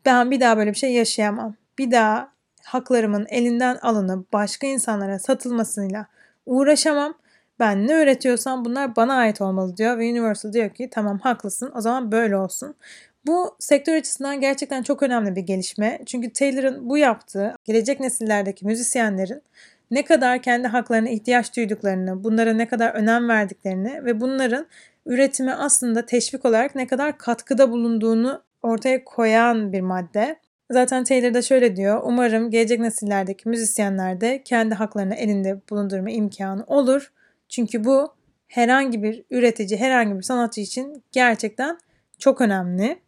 ben 0.07 0.31
bir 0.31 0.41
daha 0.41 0.57
böyle 0.57 0.71
bir 0.71 0.77
şey 0.77 0.93
yaşayamam. 0.93 1.55
Bir 1.79 1.91
daha 1.91 2.33
haklarımın 2.65 3.27
elinden 3.29 3.79
alınıp 3.83 4.33
başka 4.33 4.67
insanlara 4.67 5.19
satılmasıyla 5.19 6.07
uğraşamam. 6.47 7.15
Ben 7.61 7.87
ne 7.87 8.03
üretiyorsam 8.03 8.65
bunlar 8.65 8.97
bana 8.97 9.15
ait 9.15 9.41
olmalı 9.41 9.77
diyor 9.77 9.99
ve 9.99 10.11
Universal 10.11 10.53
diyor 10.53 10.71
ki 10.71 10.89
tamam 10.91 11.19
haklısın 11.19 11.73
o 11.75 11.81
zaman 11.81 12.13
böyle 12.13 12.37
olsun. 12.37 12.75
Bu 13.29 13.57
sektör 13.59 13.95
açısından 13.95 14.41
gerçekten 14.41 14.83
çok 14.83 15.03
önemli 15.03 15.37
bir 15.37 15.41
gelişme. 15.41 16.01
Çünkü 16.07 16.33
Taylor'ın 16.33 16.91
bu 16.91 16.99
yaptığı 16.99 17.55
gelecek 17.65 18.01
nesillerdeki 18.01 18.67
müzisyenlerin 18.67 19.43
ne 19.91 20.05
kadar 20.05 20.43
kendi 20.43 20.69
haklarına 20.69 21.09
ihtiyaç 21.09 21.57
duyduklarını, 21.57 22.25
bunlara 22.25 22.53
ne 22.53 22.69
kadar 22.69 22.95
önem 22.95 23.29
verdiklerini 23.29 24.05
ve 24.05 24.21
bunların 24.21 24.67
üretime 25.07 25.53
aslında 25.53 26.07
teşvik 26.07 26.45
olarak 26.45 26.75
ne 26.75 26.87
kadar 26.87 27.19
katkıda 27.19 27.71
bulunduğunu 27.71 28.43
ortaya 28.63 29.05
koyan 29.05 29.73
bir 29.73 29.81
madde. 29.81 30.37
Zaten 30.71 31.05
Taylor 31.05 31.35
da 31.35 31.43
şöyle 31.43 31.77
diyor. 31.77 32.01
Umarım 32.05 32.51
gelecek 32.51 32.81
nesillerdeki 32.81 33.49
müzisyenler 33.49 34.21
de 34.21 34.43
kendi 34.43 34.75
haklarını 34.75 35.15
elinde 35.15 35.61
bulundurma 35.71 36.11
imkanı 36.11 36.65
olur. 36.67 37.13
Çünkü 37.49 37.85
bu 37.85 38.15
herhangi 38.49 39.03
bir 39.03 39.25
üretici, 39.31 39.81
herhangi 39.81 40.17
bir 40.17 40.23
sanatçı 40.23 40.61
için 40.61 41.03
gerçekten 41.13 41.79
çok 42.19 42.41
önemli. 42.41 43.08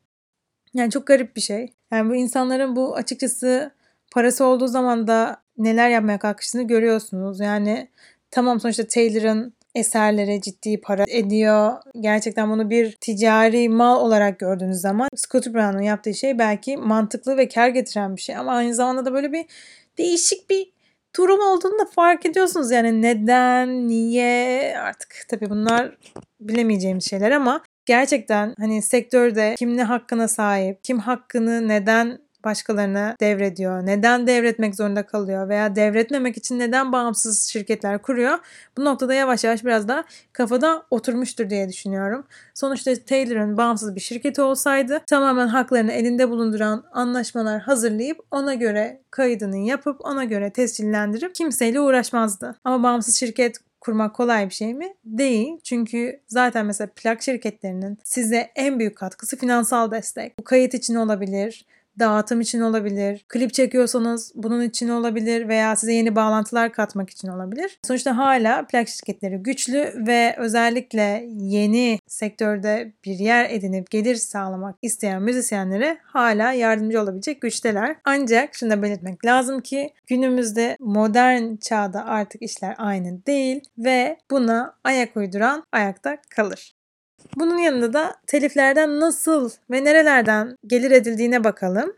Yani 0.75 0.91
çok 0.91 1.07
garip 1.07 1.37
bir 1.37 1.41
şey. 1.41 1.73
Yani 1.93 2.11
bu 2.11 2.15
insanların 2.15 2.77
bu 2.77 2.97
açıkçası 2.97 3.71
parası 4.13 4.45
olduğu 4.45 4.67
zaman 4.67 5.07
da 5.07 5.43
neler 5.59 5.91
yapmaya 5.91 6.19
kalkıştığını 6.19 6.63
görüyorsunuz. 6.63 7.41
Yani 7.41 7.89
tamam 8.31 8.61
sonuçta 8.61 8.87
Taylor'ın 8.87 9.55
eserlere 9.75 10.41
ciddi 10.41 10.81
para 10.81 11.05
ediyor. 11.09 11.73
Gerçekten 12.01 12.51
bunu 12.51 12.71
bir 12.71 12.93
ticari 13.01 13.69
mal 13.69 14.01
olarak 14.01 14.39
gördüğünüz 14.39 14.81
zaman 14.81 15.09
Scott 15.17 15.47
Brown'un 15.47 15.83
yaptığı 15.83 16.15
şey 16.15 16.39
belki 16.39 16.77
mantıklı 16.77 17.37
ve 17.37 17.49
kar 17.49 17.69
getiren 17.69 18.17
bir 18.17 18.21
şey 18.21 18.37
ama 18.37 18.53
aynı 18.53 18.75
zamanda 18.75 19.05
da 19.05 19.13
böyle 19.13 19.33
bir 19.33 19.47
değişik 19.99 20.51
bir 20.51 20.73
durum 21.19 21.41
olduğunu 21.41 21.79
da 21.79 21.85
fark 21.85 22.27
ediyorsunuz. 22.27 22.71
Yani 22.71 23.03
neden, 23.03 23.89
niye 23.89 24.75
artık 24.79 25.25
tabii 25.29 25.51
bunlar 25.51 25.97
bilemeyeceğimiz 26.41 27.11
şeyler 27.11 27.31
ama 27.31 27.63
gerçekten 27.91 28.55
hani 28.59 28.83
sektörde 28.83 29.55
kim 29.59 29.77
ne 29.77 29.85
hakkına 29.85 30.29
sahip, 30.29 30.85
kim 30.85 30.99
hakkını 30.99 31.69
neden 31.69 32.19
başkalarına 32.45 33.17
devrediyor, 33.21 33.87
neden 33.87 34.27
devretmek 34.27 34.77
zorunda 34.77 35.07
kalıyor 35.07 35.49
veya 35.49 35.77
devretmemek 35.77 36.37
için 36.37 36.59
neden 36.59 36.93
bağımsız 36.93 37.43
şirketler 37.43 38.03
kuruyor. 38.03 38.39
Bu 38.79 38.85
noktada 38.85 39.15
yavaş 39.15 39.45
yavaş 39.45 39.65
biraz 39.65 39.89
da 39.89 40.05
kafada 40.33 40.87
oturmuştur 40.91 41.51
diye 41.51 41.69
düşünüyorum. 41.69 42.27
Sonuçta 42.55 42.95
Taylor'ın 42.95 43.57
bağımsız 43.57 43.95
bir 43.95 44.01
şirketi 44.01 44.43
olsaydı 44.43 45.01
tamamen 45.07 45.49
haklarını 45.49 45.93
elinde 45.93 46.31
bulunduran 46.31 46.85
anlaşmalar 46.93 47.61
hazırlayıp 47.61 48.19
ona 48.31 48.55
göre 48.55 49.01
kaydını 49.11 49.57
yapıp 49.57 50.01
ona 50.01 50.25
göre 50.25 50.51
tescillendirip 50.51 51.35
kimseyle 51.35 51.81
uğraşmazdı. 51.81 52.57
Ama 52.65 52.83
bağımsız 52.83 53.17
şirket 53.17 53.70
kurmak 53.81 54.15
kolay 54.15 54.49
bir 54.49 54.55
şey 54.55 54.75
mi? 54.75 54.95
Değil. 55.05 55.61
Çünkü 55.65 56.21
zaten 56.29 56.67
mesela 56.67 56.91
plak 56.97 57.23
şirketlerinin 57.23 57.99
size 58.05 58.51
en 58.57 58.79
büyük 58.79 58.97
katkısı 58.97 59.37
finansal 59.37 59.91
destek. 59.91 60.39
Bu 60.39 60.45
kayıt 60.45 60.75
için 60.75 60.95
olabilir, 60.95 61.67
dağıtım 61.99 62.41
için 62.41 62.61
olabilir, 62.61 63.25
klip 63.29 63.55
çekiyorsanız 63.55 64.33
bunun 64.35 64.63
için 64.63 64.89
olabilir 64.89 65.49
veya 65.49 65.77
size 65.77 65.93
yeni 65.93 66.17
bağlantılar 66.17 66.73
katmak 66.73 67.11
için 67.11 67.29
olabilir. 67.29 67.79
Sonuçta 67.87 68.17
hala 68.17 68.67
plak 68.67 68.89
şirketleri 68.89 69.37
güçlü 69.37 69.95
ve 70.07 70.35
özellikle 70.39 71.27
yeni 71.29 71.99
sektörde 72.07 72.93
bir 73.05 73.19
yer 73.19 73.51
edinip 73.51 73.91
gelir 73.91 74.15
sağlamak 74.15 74.77
isteyen 74.83 75.23
müzisyenlere 75.23 75.99
hala 76.03 76.53
yardımcı 76.53 77.03
olabilecek 77.03 77.41
güçteler. 77.43 77.97
Ancak 78.05 78.55
şunu 78.55 78.71
da 78.71 78.83
belirtmek 78.83 79.25
lazım 79.25 79.61
ki 79.61 79.93
günümüzde 80.07 80.77
modern 80.81 81.57
çağda 81.57 82.05
artık 82.05 82.43
işler 82.43 82.75
aynı 82.79 83.27
değil 83.27 83.61
ve 83.79 84.17
buna 84.31 84.75
ayak 84.85 85.17
uyduran 85.17 85.65
ayakta 85.73 86.19
kalır. 86.31 86.80
Bunun 87.37 87.59
yanında 87.59 87.93
da 87.93 88.17
teliflerden 88.27 89.01
nasıl 89.01 89.51
ve 89.71 89.85
nerelerden 89.85 90.57
gelir 90.67 90.91
edildiğine 90.91 91.45
bakalım. 91.45 91.95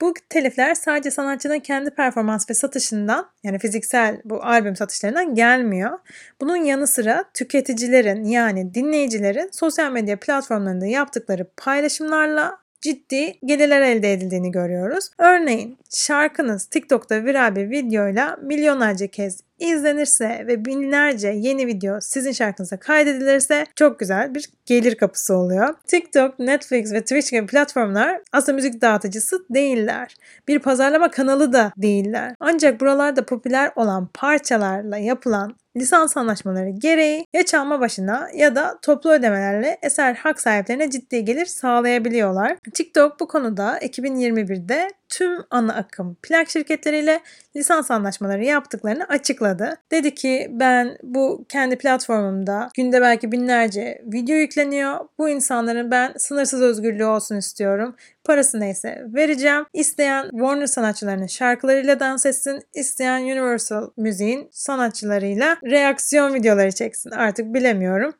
Bu 0.00 0.14
telifler 0.28 0.74
sadece 0.74 1.10
sanatçının 1.10 1.60
kendi 1.60 1.90
performans 1.90 2.50
ve 2.50 2.54
satışından 2.54 3.30
yani 3.42 3.58
fiziksel 3.58 4.20
bu 4.24 4.44
albüm 4.44 4.76
satışlarından 4.76 5.34
gelmiyor. 5.34 5.98
Bunun 6.40 6.56
yanı 6.56 6.86
sıra 6.86 7.24
tüketicilerin 7.34 8.24
yani 8.24 8.74
dinleyicilerin 8.74 9.50
sosyal 9.52 9.92
medya 9.92 10.20
platformlarında 10.20 10.86
yaptıkları 10.86 11.46
paylaşımlarla 11.56 12.58
ciddi 12.80 13.38
gelirler 13.44 13.80
elde 13.80 14.12
edildiğini 14.12 14.50
görüyoruz. 14.50 15.10
Örneğin 15.18 15.78
şarkınız 15.90 16.66
TikTok'ta 16.66 17.24
viral 17.24 17.56
bir 17.56 17.70
videoyla 17.70 18.36
milyonlarca 18.42 19.06
kez 19.06 19.40
izlenirse 19.58 20.44
ve 20.46 20.64
binlerce 20.64 21.28
yeni 21.28 21.66
video 21.66 22.00
sizin 22.00 22.32
şarkınıza 22.32 22.76
kaydedilirse 22.76 23.66
çok 23.76 23.98
güzel 23.98 24.34
bir 24.34 24.48
gelir 24.66 24.94
kapısı 24.94 25.34
oluyor. 25.34 25.74
TikTok, 25.86 26.38
Netflix 26.38 26.92
ve 26.92 27.00
Twitch 27.00 27.30
gibi 27.30 27.46
platformlar 27.46 28.20
aslında 28.32 28.56
müzik 28.56 28.80
dağıtıcısı 28.80 29.44
değiller. 29.50 30.14
Bir 30.48 30.58
pazarlama 30.58 31.10
kanalı 31.10 31.52
da 31.52 31.72
değiller. 31.76 32.34
Ancak 32.40 32.80
buralarda 32.80 33.26
popüler 33.26 33.72
olan 33.76 34.08
parçalarla 34.14 34.98
yapılan 34.98 35.56
lisans 35.76 36.16
anlaşmaları 36.16 36.70
gereği 36.70 37.26
ya 37.32 37.44
çalma 37.44 37.80
başına 37.80 38.28
ya 38.34 38.56
da 38.56 38.78
toplu 38.82 39.10
ödemelerle 39.10 39.78
eser 39.82 40.14
hak 40.14 40.40
sahiplerine 40.40 40.90
ciddi 40.90 41.24
gelir 41.24 41.46
sağlayabiliyorlar. 41.46 42.56
TikTok 42.74 43.20
bu 43.20 43.28
konuda 43.28 43.78
2021'de 43.78 44.88
tüm 45.08 45.38
ana 45.50 45.74
akım 45.74 46.16
plak 46.22 46.50
şirketleriyle 46.50 47.20
lisans 47.56 47.90
anlaşmaları 47.90 48.44
yaptıklarını 48.44 49.04
açıkladı. 49.04 49.76
Dedi 49.90 50.14
ki 50.14 50.48
ben 50.50 50.98
bu 51.02 51.44
kendi 51.48 51.78
platformumda 51.78 52.68
günde 52.76 53.00
belki 53.00 53.32
binlerce 53.32 54.02
video 54.04 54.36
yükleniyor. 54.36 54.98
Bu 55.18 55.28
insanların 55.28 55.90
ben 55.90 56.12
sınırsız 56.16 56.62
özgürlüğü 56.62 57.04
olsun 57.04 57.36
istiyorum. 57.36 57.96
Parası 58.28 58.60
neyse 58.60 59.04
vereceğim. 59.06 59.64
İsteyen 59.72 60.30
Warner 60.30 60.66
sanatçılarının 60.66 61.26
şarkılarıyla 61.26 62.00
dans 62.00 62.26
etsin. 62.26 62.62
isteyen 62.74 63.22
Universal 63.22 63.90
müziğin 63.96 64.48
sanatçılarıyla 64.52 65.56
reaksiyon 65.64 66.34
videoları 66.34 66.72
çeksin. 66.72 67.10
Artık 67.10 67.54
bilemiyorum. 67.54 68.12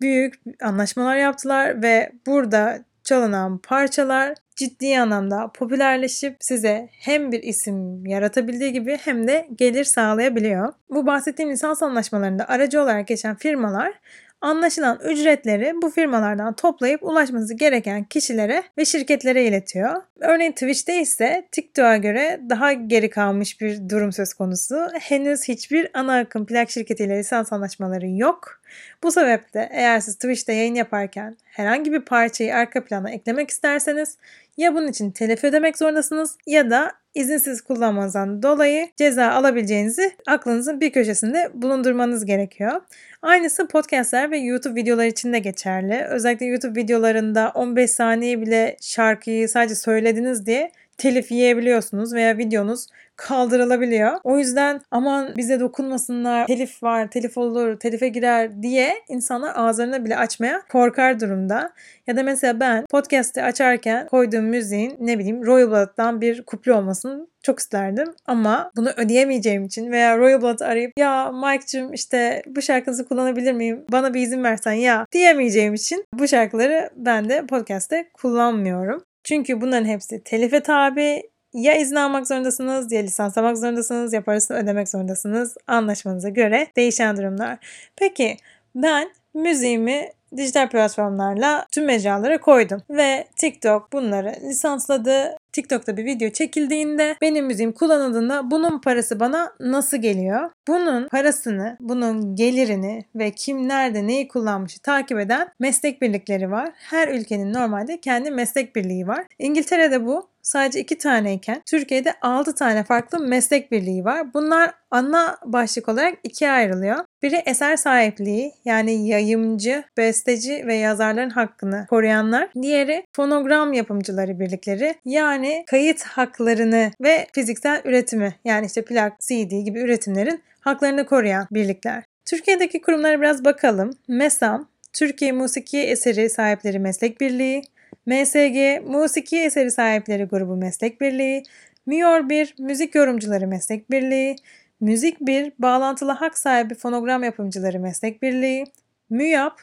Büyük 0.00 0.34
anlaşmalar 0.62 1.16
yaptılar 1.16 1.82
ve 1.82 2.12
burada 2.26 2.78
çalınan 3.04 3.58
parçalar 3.58 4.34
ciddi 4.56 4.98
anlamda 4.98 5.50
popülerleşip 5.54 6.36
size 6.40 6.88
hem 6.92 7.32
bir 7.32 7.42
isim 7.42 8.06
yaratabildiği 8.06 8.72
gibi 8.72 8.98
hem 9.04 9.28
de 9.28 9.48
gelir 9.54 9.84
sağlayabiliyor. 9.84 10.72
Bu 10.90 11.06
bahsettiğim 11.06 11.50
lisans 11.50 11.82
anlaşmalarında 11.82 12.48
aracı 12.48 12.82
olarak 12.82 13.06
geçen 13.06 13.36
firmalar 13.36 13.92
anlaşılan 14.40 15.00
ücretleri 15.04 15.72
bu 15.82 15.90
firmalardan 15.90 16.56
toplayıp 16.56 17.02
ulaşması 17.02 17.54
gereken 17.54 18.04
kişilere 18.04 18.62
ve 18.78 18.84
şirketlere 18.84 19.44
iletiyor. 19.44 20.02
Örneğin 20.20 20.52
Twitch'te 20.52 21.00
ise 21.00 21.48
TikTok'a 21.52 21.96
göre 21.96 22.40
daha 22.50 22.72
geri 22.72 23.10
kalmış 23.10 23.60
bir 23.60 23.88
durum 23.88 24.12
söz 24.12 24.34
konusu. 24.34 24.88
Henüz 25.00 25.48
hiçbir 25.48 25.90
ana 25.94 26.18
akım 26.18 26.46
plak 26.46 26.70
şirketiyle 26.70 27.18
lisans 27.18 27.52
anlaşmaları 27.52 28.08
yok. 28.08 28.60
Bu 29.02 29.12
sebeple 29.12 29.68
eğer 29.72 30.00
siz 30.00 30.14
Twitch'te 30.14 30.52
yayın 30.52 30.74
yaparken 30.74 31.36
herhangi 31.44 31.92
bir 31.92 32.00
parçayı 32.00 32.54
arka 32.54 32.84
plana 32.84 33.10
eklemek 33.10 33.50
isterseniz 33.50 34.16
ya 34.56 34.74
bunun 34.74 34.88
için 34.88 35.10
telif 35.10 35.44
ödemek 35.44 35.78
zorundasınız 35.78 36.36
ya 36.46 36.70
da 36.70 36.92
izinsiz 37.14 37.60
kullanmanızdan 37.60 38.42
dolayı 38.42 38.88
ceza 38.96 39.28
alabileceğinizi 39.28 40.12
aklınızın 40.26 40.80
bir 40.80 40.92
köşesinde 40.92 41.50
bulundurmanız 41.54 42.24
gerekiyor. 42.24 42.80
Aynısı 43.22 43.68
podcastler 43.68 44.30
ve 44.30 44.38
YouTube 44.38 44.80
videoları 44.80 45.06
için 45.06 45.32
de 45.32 45.38
geçerli. 45.38 46.06
Özellikle 46.10 46.46
YouTube 46.46 46.80
videolarında 46.80 47.52
15 47.54 47.90
saniye 47.90 48.40
bile 48.40 48.76
şarkıyı 48.80 49.48
sadece 49.48 49.74
söylediniz 49.74 50.46
diye 50.46 50.72
telif 50.98 51.30
yiyebiliyorsunuz 51.30 52.14
veya 52.14 52.38
videonuz 52.38 52.86
kaldırılabiliyor. 53.16 54.12
O 54.24 54.38
yüzden 54.38 54.80
aman 54.90 55.32
bize 55.36 55.60
dokunmasınlar, 55.60 56.46
telif 56.46 56.82
var, 56.82 57.10
telif 57.10 57.38
olur, 57.38 57.80
telife 57.80 58.08
girer 58.08 58.62
diye 58.62 58.94
insanlar 59.08 59.52
ağızlarını 59.54 60.04
bile 60.04 60.16
açmaya 60.16 60.62
korkar 60.72 61.20
durumda. 61.20 61.72
Ya 62.06 62.16
da 62.16 62.22
mesela 62.22 62.60
ben 62.60 62.86
podcast'i 62.86 63.42
açarken 63.42 64.06
koyduğum 64.06 64.44
müziğin 64.44 64.96
ne 65.00 65.18
bileyim 65.18 65.46
Royal 65.46 65.70
Blood'dan 65.70 66.20
bir 66.20 66.42
kuple 66.42 66.72
olmasını 66.72 67.26
çok 67.42 67.58
isterdim 67.58 68.14
ama 68.26 68.70
bunu 68.76 68.90
ödeyemeyeceğim 68.96 69.64
için 69.64 69.92
veya 69.92 70.18
Royal 70.18 70.42
Blood'ı 70.42 70.66
arayıp 70.66 70.92
ya 70.98 71.32
Mike'cığım 71.32 71.92
işte 71.92 72.42
bu 72.46 72.62
şarkınızı 72.62 73.08
kullanabilir 73.08 73.52
miyim? 73.52 73.84
Bana 73.92 74.14
bir 74.14 74.20
izin 74.20 74.44
versen 74.44 74.72
ya 74.72 75.06
diyemeyeceğim 75.12 75.74
için 75.74 76.04
bu 76.14 76.28
şarkıları 76.28 76.90
ben 76.96 77.28
de 77.28 77.46
podcast'te 77.46 78.08
kullanmıyorum. 78.14 79.04
Çünkü 79.24 79.60
bunların 79.60 79.86
hepsi 79.86 80.24
telife 80.24 80.60
tabi 80.60 81.22
ya 81.56 81.74
izin 81.74 81.96
almak 81.96 82.28
zorundasınız 82.28 82.92
ya 82.92 83.00
lisans 83.00 83.38
almak 83.38 83.58
zorundasınız 83.58 84.12
ya 84.12 84.24
parasını 84.24 84.56
ödemek 84.56 84.88
zorundasınız. 84.88 85.56
Anlaşmanıza 85.66 86.28
göre 86.28 86.66
değişen 86.76 87.16
durumlar. 87.16 87.58
Peki 87.96 88.36
ben 88.74 89.10
müziğimi 89.34 90.08
dijital 90.36 90.68
platformlarla 90.68 91.66
tüm 91.72 91.84
mecralara 91.84 92.40
koydum. 92.40 92.82
Ve 92.90 93.26
TikTok 93.36 93.92
bunları 93.92 94.34
lisansladı. 94.42 95.36
TikTok'ta 95.52 95.96
bir 95.96 96.04
video 96.04 96.30
çekildiğinde 96.30 97.16
benim 97.22 97.46
müziğim 97.46 97.72
kullanıldığında 97.72 98.50
bunun 98.50 98.80
parası 98.80 99.20
bana 99.20 99.52
nasıl 99.60 99.96
geliyor? 99.96 100.50
Bunun 100.68 101.08
parasını, 101.08 101.76
bunun 101.80 102.36
gelirini 102.36 103.04
ve 103.14 103.30
kim 103.30 103.68
nerede 103.68 104.06
neyi 104.06 104.28
kullanmışı 104.28 104.80
takip 104.80 105.18
eden 105.18 105.48
meslek 105.58 106.02
birlikleri 106.02 106.50
var. 106.50 106.70
Her 106.74 107.08
ülkenin 107.08 107.52
normalde 107.52 108.00
kendi 108.00 108.30
meslek 108.30 108.76
birliği 108.76 109.06
var. 109.06 109.24
İngiltere'de 109.38 110.06
bu 110.06 110.28
sadece 110.46 110.80
iki 110.80 110.98
taneyken 110.98 111.62
Türkiye'de 111.66 112.14
6 112.22 112.54
tane 112.54 112.84
farklı 112.84 113.20
meslek 113.20 113.72
birliği 113.72 114.04
var. 114.04 114.34
Bunlar 114.34 114.70
ana 114.90 115.36
başlık 115.44 115.88
olarak 115.88 116.18
ikiye 116.22 116.50
ayrılıyor. 116.50 117.04
Biri 117.22 117.42
eser 117.46 117.76
sahipliği 117.76 118.52
yani 118.64 119.08
yayımcı, 119.08 119.84
besteci 119.96 120.66
ve 120.66 120.74
yazarların 120.74 121.30
hakkını 121.30 121.86
koruyanlar. 121.90 122.48
Diğeri 122.62 123.04
fonogram 123.12 123.72
yapımcıları 123.72 124.40
birlikleri 124.40 124.94
yani 125.04 125.64
kayıt 125.66 126.02
haklarını 126.02 126.90
ve 127.00 127.26
fiziksel 127.32 127.80
üretimi 127.84 128.34
yani 128.44 128.66
işte 128.66 128.84
plak, 128.84 129.20
CD 129.20 129.64
gibi 129.64 129.80
üretimlerin 129.80 130.42
haklarını 130.60 131.06
koruyan 131.06 131.46
birlikler. 131.50 132.04
Türkiye'deki 132.24 132.80
kurumlara 132.80 133.20
biraz 133.20 133.44
bakalım. 133.44 133.90
MESAM, 134.08 134.68
Türkiye 134.92 135.32
Musiki 135.32 135.78
Eseri 135.78 136.30
Sahipleri 136.30 136.78
Meslek 136.78 137.20
Birliği, 137.20 137.62
MSG 138.06 138.82
Musiki 138.86 139.36
Eseri 139.36 139.70
Sahipleri 139.70 140.24
Grubu 140.24 140.56
Meslek 140.56 141.00
Birliği, 141.00 141.42
MIOR 141.86 142.28
1 142.28 142.54
Müzik 142.58 142.94
Yorumcuları 142.94 143.46
Meslek 143.46 143.90
Birliği, 143.90 144.36
Müzik 144.80 145.20
1 145.20 145.52
Bağlantılı 145.58 146.12
Hak 146.12 146.38
Sahibi 146.38 146.74
Fonogram 146.74 147.22
Yapımcıları 147.22 147.80
Meslek 147.80 148.22
Birliği, 148.22 148.64
MÜYAP 149.10 149.60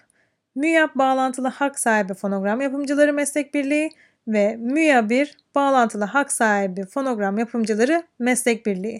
MÜYAP 0.55 0.95
Bağlantılı 0.95 1.47
Hak 1.47 1.79
Sahibi 1.79 2.13
Fonogram 2.13 2.61
Yapımcıları 2.61 3.13
Meslek 3.13 3.53
Birliği 3.53 3.89
ve 4.27 4.55
MÜYA 4.55 5.09
1 5.09 5.37
Bağlantılı 5.55 6.03
Hak 6.03 6.31
Sahibi 6.31 6.85
Fonogram 6.85 7.37
Yapımcıları 7.37 8.03
Meslek 8.19 8.65
Birliği. 8.65 8.99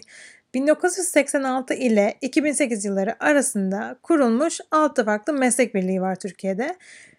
1986 0.54 1.74
ile 1.74 2.14
2008 2.20 2.84
yılları 2.84 3.24
arasında 3.24 3.96
kurulmuş 4.02 4.60
6 4.70 5.04
farklı 5.04 5.32
meslek 5.32 5.74
birliği 5.74 6.00
var 6.00 6.14
Türkiye'de. 6.14 6.76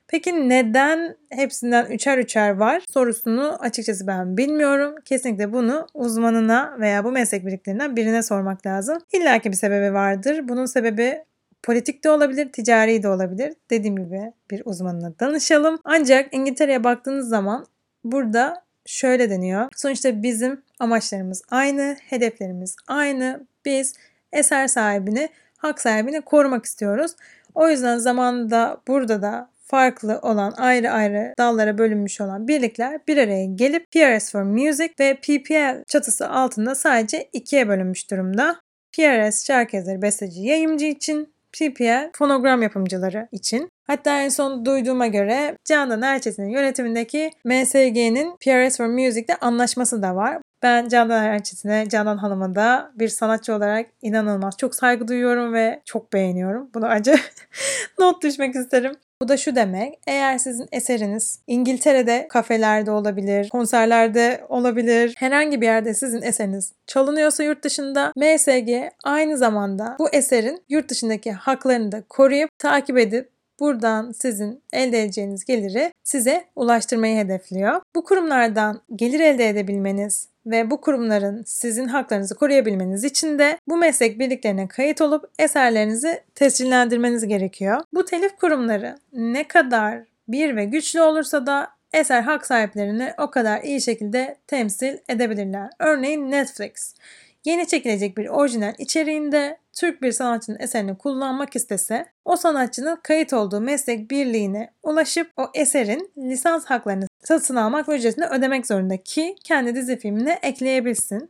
Peki 0.08 0.50
neden 0.50 1.16
hepsinden 1.30 1.86
üçer 1.86 2.18
üçer 2.18 2.50
var 2.50 2.84
sorusunu 2.90 3.58
açıkçası 3.60 4.08
ben 4.08 4.38
bilmiyorum. 4.38 4.96
Kesinlikle 5.06 5.54
bunu 5.54 5.88
uzmanına 5.94 6.76
veya 6.80 7.04
bu 7.04 7.12
meslek 7.12 7.46
birliklerinden 7.46 7.96
birine 7.96 8.24
sormak 8.24 8.66
lazım. 8.66 8.98
İlla 9.14 9.40
ki 9.40 9.52
bir 9.52 9.58
sebebi 9.58 9.94
vardır. 9.94 10.48
Bunun 10.48 10.66
sebebi 10.66 11.24
politik 11.64 12.04
de 12.04 12.10
olabilir, 12.10 12.52
ticari 12.52 13.04
de 13.04 13.10
olabilir. 13.10 13.54
Dediğim 13.70 13.96
gibi 13.96 14.34
bir 14.52 14.62
uzmanına 14.66 15.20
danışalım. 15.20 15.80
Ancak 15.84 16.34
İngiltere'ye 16.34 16.84
baktığınız 16.84 17.30
zaman 17.30 17.66
burada 18.04 18.64
şöyle 18.86 19.30
deniyor. 19.30 19.70
Sonuçta 19.76 20.24
bizim 20.24 20.62
amaçlarımız 20.80 21.42
aynı, 21.50 21.96
hedeflerimiz 22.10 22.76
aynı. 22.88 23.48
Biz 23.66 23.94
eser 24.34 24.68
sahibini, 24.68 25.30
hak 25.58 25.82
sahibini 25.82 26.22
korumak 26.22 26.66
istiyoruz. 26.66 27.12
O 27.56 27.70
yüzden 27.70 27.98
zamanında 27.98 28.78
burada 28.88 29.22
da 29.22 29.50
farklı 29.66 30.20
olan 30.22 30.54
ayrı 30.58 30.92
ayrı 30.92 31.34
dallara 31.38 31.78
bölünmüş 31.78 32.22
olan 32.22 32.48
birlikler 32.48 33.00
bir 33.08 33.18
araya 33.18 33.46
gelip 33.46 33.92
PRS 33.92 34.32
for 34.32 34.42
Music 34.44 34.94
ve 35.00 35.14
PPL 35.14 35.84
çatısı 35.88 36.30
altında 36.30 36.76
sadece 36.76 37.30
ikiye 37.34 37.68
bölünmüş 37.68 38.12
durumda. 38.12 38.60
PRS 38.98 39.48
şarkı 39.48 39.76
yazarı, 39.76 40.02
besteci, 40.02 40.42
yayımcı 40.42 40.86
için, 40.86 41.34
PPL 41.54 42.10
fonogram 42.18 42.62
yapımcıları 42.62 43.28
için. 43.32 43.70
Hatta 43.88 44.22
en 44.22 44.30
son 44.30 44.66
duyduğuma 44.66 45.08
göre 45.08 45.58
Canan 45.66 46.02
Erçetin'in 46.02 46.50
yönetimindeki 46.50 47.32
MSG'nin 47.46 48.38
PRS 48.38 48.78
for 48.78 48.86
Music'te 48.86 49.36
anlaşması 49.36 50.02
da 50.02 50.16
var. 50.16 50.38
Ben 50.64 50.88
Canan 50.88 51.24
Erçetin'e, 51.24 51.90
Canan 51.90 52.18
Hanım'a 52.18 52.56
da 52.56 52.92
bir 52.96 53.08
sanatçı 53.08 53.54
olarak 53.54 53.90
inanılmaz 54.02 54.58
çok 54.58 54.76
saygı 54.76 55.08
duyuyorum 55.08 55.54
ve 55.54 55.82
çok 55.86 56.14
beğeniyorum. 56.14 56.70
Bunu 56.74 56.86
acı 56.86 57.16
not 58.00 58.24
düşmek 58.24 58.56
isterim. 58.56 58.92
Bu 59.22 59.28
da 59.28 59.38
şu 59.38 59.56
demek. 59.56 60.00
Eğer 60.08 60.38
sizin 60.38 60.68
eseriniz 60.72 61.40
İngiltere'de 61.48 62.28
kafelerde 62.30 62.92
olabilir, 62.92 63.50
konserlerde 63.50 64.46
olabilir, 64.50 65.14
herhangi 65.18 65.62
bir 65.62 65.66
yerde 65.66 65.94
sizin 65.94 66.22
eseriniz 66.22 66.74
çalınıyorsa 66.88 67.44
yurt 67.44 67.64
dışında 67.64 68.12
MSG 68.16 68.70
aynı 69.04 69.38
zamanda 69.38 69.96
bu 70.00 70.10
eserin 70.10 70.64
yurt 70.70 70.90
dışındaki 70.90 71.32
haklarını 71.32 71.92
da 71.92 72.04
koruyup 72.10 72.50
takip 72.60 72.98
edip 72.98 73.35
buradan 73.60 74.12
sizin 74.12 74.64
elde 74.74 75.04
edeceğiniz 75.04 75.46
geliri 75.46 75.94
size 76.04 76.46
ulaştırmayı 76.56 77.18
hedefliyor. 77.18 77.82
Bu 77.96 78.04
kurumlardan 78.04 78.82
gelir 78.96 79.20
elde 79.20 79.50
edebilmeniz 79.50 80.28
ve 80.46 80.72
bu 80.72 80.82
kurumların 80.82 81.44
sizin 81.46 81.88
haklarınızı 81.88 82.36
koruyabilmeniz 82.36 83.04
için 83.04 83.40
de 83.40 83.58
bu 83.68 83.78
meslek 83.78 84.20
birliklerine 84.20 84.68
kayıt 84.68 85.02
olup 85.02 85.30
eserlerinizi 85.40 86.24
tescillendirmeniz 86.36 87.28
gerekiyor. 87.28 87.82
Bu 87.94 88.06
telif 88.06 88.36
kurumları 88.36 88.96
ne 89.14 89.48
kadar 89.48 90.04
bir 90.28 90.56
ve 90.56 90.66
güçlü 90.66 91.02
olursa 91.02 91.46
da 91.46 91.68
eser 91.94 92.22
hak 92.22 92.46
sahiplerini 92.46 93.14
o 93.18 93.32
kadar 93.32 93.62
iyi 93.62 93.82
şekilde 93.82 94.36
temsil 94.48 94.98
edebilirler. 95.10 95.70
Örneğin 95.80 96.32
Netflix 96.32 96.96
yeni 97.46 97.68
çekilecek 97.68 98.18
bir 98.18 98.28
orijinal 98.28 98.74
içeriğinde 98.78 99.58
Türk 99.74 100.02
bir 100.02 100.12
sanatçının 100.12 100.60
eserini 100.60 100.98
kullanmak 100.98 101.56
istese 101.56 102.06
o 102.26 102.36
sanatçının 102.36 103.00
kayıt 103.04 103.34
olduğu 103.34 103.62
meslek 103.62 104.12
birliğine 104.12 104.72
ulaşıp 104.84 105.32
o 105.38 105.52
eserin 105.54 106.12
lisans 106.18 106.66
haklarını 106.66 107.08
satın 107.24 107.56
almak 107.56 107.90
ve 107.90 107.96
ücretini 107.96 108.26
ödemek 108.26 108.68
zorunda 108.68 108.98
ki 108.98 109.36
kendi 109.44 109.76
dizi 109.76 109.98
filmine 110.00 110.40
ekleyebilsin. 110.42 111.30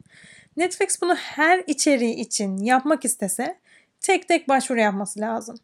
Netflix 0.58 1.01
bunu 1.01 1.15
her 1.15 1.63
içeriği 1.67 2.15
için 2.15 2.58
yapmak 2.58 3.06
istese 3.06 3.58
tek 4.01 4.28
tek 4.28 4.49
başvuru 4.49 4.80
yapması 4.80 5.19
lazım. 5.19 5.56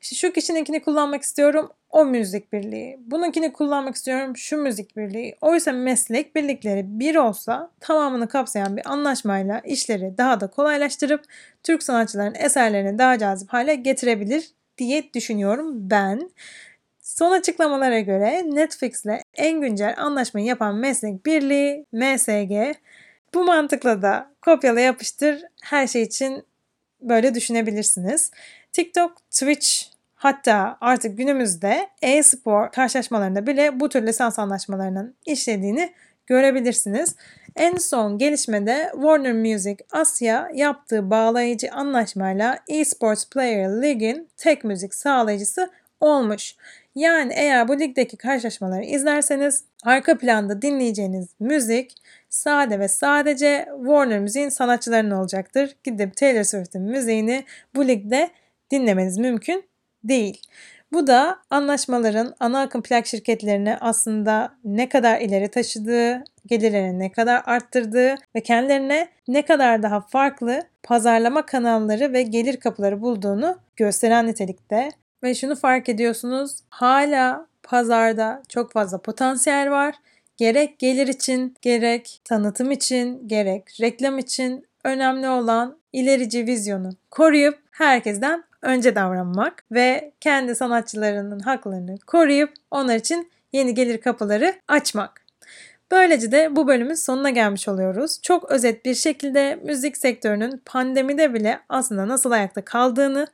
İşte 0.00 0.16
şu 0.16 0.32
kişininkini 0.32 0.82
kullanmak 0.82 1.22
istiyorum 1.22 1.70
o 1.90 2.04
müzik 2.04 2.52
birliği. 2.52 2.98
Bununkini 3.06 3.52
kullanmak 3.52 3.94
istiyorum 3.94 4.36
şu 4.36 4.56
müzik 4.56 4.96
birliği. 4.96 5.36
Oysa 5.40 5.72
meslek 5.72 6.36
birlikleri 6.36 6.82
bir 6.86 7.16
olsa 7.16 7.70
tamamını 7.80 8.28
kapsayan 8.28 8.76
bir 8.76 8.92
anlaşmayla 8.92 9.58
işleri 9.58 10.18
daha 10.18 10.40
da 10.40 10.46
kolaylaştırıp 10.46 11.24
Türk 11.62 11.82
sanatçıların 11.82 12.34
eserlerini 12.34 12.98
daha 12.98 13.18
cazip 13.18 13.52
hale 13.52 13.74
getirebilir 13.74 14.50
diye 14.78 15.12
düşünüyorum 15.14 15.90
ben. 15.90 16.30
Son 17.00 17.30
açıklamalara 17.32 18.00
göre 18.00 18.42
Netflix 18.46 19.04
ile 19.04 19.22
en 19.34 19.60
güncel 19.60 19.94
anlaşmayı 19.98 20.46
yapan 20.46 20.74
meslek 20.74 21.26
birliği 21.26 21.86
MSG. 21.92 22.76
Bu 23.34 23.44
mantıkla 23.44 24.02
da 24.02 24.30
kopyala 24.40 24.80
yapıştır 24.80 25.42
her 25.62 25.86
şey 25.86 26.02
için 26.02 26.44
böyle 27.00 27.34
düşünebilirsiniz. 27.34 28.30
TikTok, 28.72 29.30
Twitch 29.30 29.89
hatta 30.20 30.76
artık 30.80 31.18
günümüzde 31.18 31.88
e-spor 32.02 32.70
karşılaşmalarında 32.70 33.46
bile 33.46 33.80
bu 33.80 33.88
tür 33.88 34.06
lisans 34.06 34.38
anlaşmalarının 34.38 35.14
işlediğini 35.26 35.92
görebilirsiniz. 36.26 37.16
En 37.56 37.76
son 37.76 38.18
gelişmede 38.18 38.90
Warner 38.92 39.32
Music 39.32 39.76
Asya 39.90 40.50
yaptığı 40.54 41.10
bağlayıcı 41.10 41.72
anlaşmayla 41.72 42.58
eSports 42.68 43.28
Player 43.30 43.82
League'in 43.82 44.28
tek 44.36 44.64
müzik 44.64 44.94
sağlayıcısı 44.94 45.70
olmuş. 46.00 46.54
Yani 46.94 47.32
eğer 47.36 47.68
bu 47.68 47.80
ligdeki 47.80 48.16
karşılaşmaları 48.16 48.84
izlerseniz 48.84 49.64
arka 49.84 50.18
planda 50.18 50.62
dinleyeceğiniz 50.62 51.28
müzik 51.38 51.94
sade 52.28 52.78
ve 52.78 52.88
sadece 52.88 53.68
Warner 53.76 54.20
Müziğin 54.20 54.48
sanatçılarının 54.48 55.14
olacaktır. 55.14 55.76
Gidip 55.84 56.16
Taylor 56.16 56.42
Swift'in 56.42 56.82
müziğini 56.82 57.44
bu 57.74 57.88
ligde 57.88 58.30
dinlemeniz 58.70 59.18
mümkün 59.18 59.69
değil. 60.04 60.42
Bu 60.92 61.06
da 61.06 61.38
anlaşmaların 61.50 62.34
ana 62.40 62.60
akım 62.60 62.82
plak 62.82 63.06
şirketlerini 63.06 63.76
aslında 63.80 64.54
ne 64.64 64.88
kadar 64.88 65.20
ileri 65.20 65.48
taşıdığı, 65.48 66.24
gelirlerini 66.46 66.98
ne 66.98 67.12
kadar 67.12 67.42
arttırdığı 67.46 68.14
ve 68.36 68.40
kendilerine 68.40 69.08
ne 69.28 69.44
kadar 69.44 69.82
daha 69.82 70.00
farklı 70.00 70.62
pazarlama 70.82 71.46
kanalları 71.46 72.12
ve 72.12 72.22
gelir 72.22 72.56
kapıları 72.56 73.00
bulduğunu 73.02 73.58
gösteren 73.76 74.26
nitelikte. 74.26 74.88
Ve 75.22 75.34
şunu 75.34 75.56
fark 75.56 75.88
ediyorsunuz 75.88 76.56
hala 76.68 77.46
pazarda 77.62 78.42
çok 78.48 78.72
fazla 78.72 78.98
potansiyel 78.98 79.70
var. 79.70 79.94
Gerek 80.36 80.78
gelir 80.78 81.08
için, 81.08 81.56
gerek 81.62 82.20
tanıtım 82.24 82.70
için, 82.70 83.28
gerek 83.28 83.80
reklam 83.80 84.18
için 84.18 84.66
önemli 84.84 85.28
olan 85.28 85.78
ilerici 85.92 86.46
vizyonu 86.46 86.90
koruyup 87.10 87.58
herkesten 87.70 88.44
önce 88.62 88.94
davranmak 88.94 89.64
ve 89.72 90.12
kendi 90.20 90.54
sanatçılarının 90.54 91.40
haklarını 91.40 91.98
koruyup 92.06 92.52
onlar 92.70 92.96
için 92.96 93.30
yeni 93.52 93.74
gelir 93.74 94.00
kapıları 94.00 94.54
açmak. 94.68 95.20
Böylece 95.90 96.32
de 96.32 96.56
bu 96.56 96.68
bölümün 96.68 96.94
sonuna 96.94 97.30
gelmiş 97.30 97.68
oluyoruz. 97.68 98.22
Çok 98.22 98.50
özet 98.50 98.84
bir 98.84 98.94
şekilde 98.94 99.58
müzik 99.64 99.96
sektörünün 99.96 100.62
pandemide 100.64 101.34
bile 101.34 101.60
aslında 101.68 102.08
nasıl 102.08 102.30
ayakta 102.30 102.64
kaldığını 102.64 103.26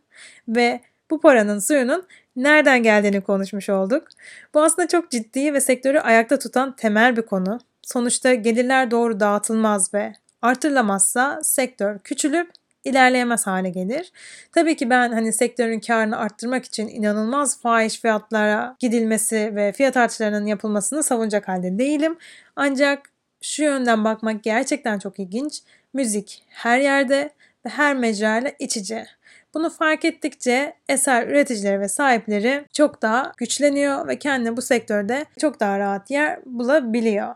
ve 0.48 0.80
bu 1.10 1.20
paranın 1.20 1.58
suyunun 1.58 2.06
nereden 2.36 2.82
geldiğini 2.82 3.20
konuşmuş 3.20 3.68
olduk. 3.68 4.08
Bu 4.54 4.62
aslında 4.62 4.88
çok 4.88 5.10
ciddi 5.10 5.54
ve 5.54 5.60
sektörü 5.60 5.98
ayakta 5.98 6.38
tutan 6.38 6.76
temel 6.76 7.16
bir 7.16 7.22
konu. 7.22 7.58
Sonuçta 7.82 8.34
gelirler 8.34 8.90
doğru 8.90 9.20
dağıtılmaz 9.20 9.94
ve 9.94 10.12
artırılamazsa 10.42 11.40
sektör 11.42 11.98
küçülüp 11.98 12.50
ilerleyemez 12.86 13.46
hale 13.46 13.70
gelir. 13.70 14.12
Tabii 14.52 14.76
ki 14.76 14.90
ben 14.90 15.12
hani 15.12 15.32
sektörün 15.32 15.80
karını 15.80 16.18
arttırmak 16.18 16.64
için 16.64 16.88
inanılmaz 16.88 17.60
fahiş 17.60 18.00
fiyatlara 18.00 18.76
gidilmesi 18.78 19.52
ve 19.56 19.72
fiyat 19.72 19.96
artışlarının 19.96 20.46
yapılmasını 20.46 21.02
savunacak 21.02 21.48
halde 21.48 21.78
değilim. 21.78 22.16
Ancak 22.56 23.10
şu 23.42 23.62
yönden 23.62 24.04
bakmak 24.04 24.42
gerçekten 24.42 24.98
çok 24.98 25.18
ilginç. 25.18 25.62
Müzik 25.94 26.42
her 26.48 26.78
yerde 26.78 27.30
ve 27.66 27.68
her 27.68 27.96
mecrayla 27.96 28.52
iç 28.58 28.76
içe. 28.76 29.06
Bunu 29.54 29.70
fark 29.70 30.04
ettikçe 30.04 30.74
eser 30.88 31.26
üreticileri 31.26 31.80
ve 31.80 31.88
sahipleri 31.88 32.64
çok 32.72 33.02
daha 33.02 33.32
güçleniyor 33.36 34.08
ve 34.08 34.18
kendine 34.18 34.56
bu 34.56 34.62
sektörde 34.62 35.24
çok 35.40 35.60
daha 35.60 35.78
rahat 35.78 36.10
yer 36.10 36.38
bulabiliyor. 36.46 37.34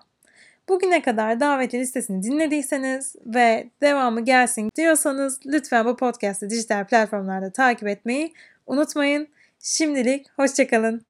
Bugüne 0.70 1.02
kadar 1.02 1.40
davetli 1.40 1.78
listesini 1.78 2.22
dinlediyseniz 2.22 3.16
ve 3.26 3.70
devamı 3.82 4.24
gelsin 4.24 4.70
diyorsanız 4.76 5.40
lütfen 5.46 5.84
bu 5.84 5.96
podcast'ı 5.96 6.50
dijital 6.50 6.86
platformlarda 6.86 7.52
takip 7.52 7.88
etmeyi 7.88 8.32
unutmayın. 8.66 9.28
Şimdilik 9.58 10.26
hoşçakalın. 10.36 11.02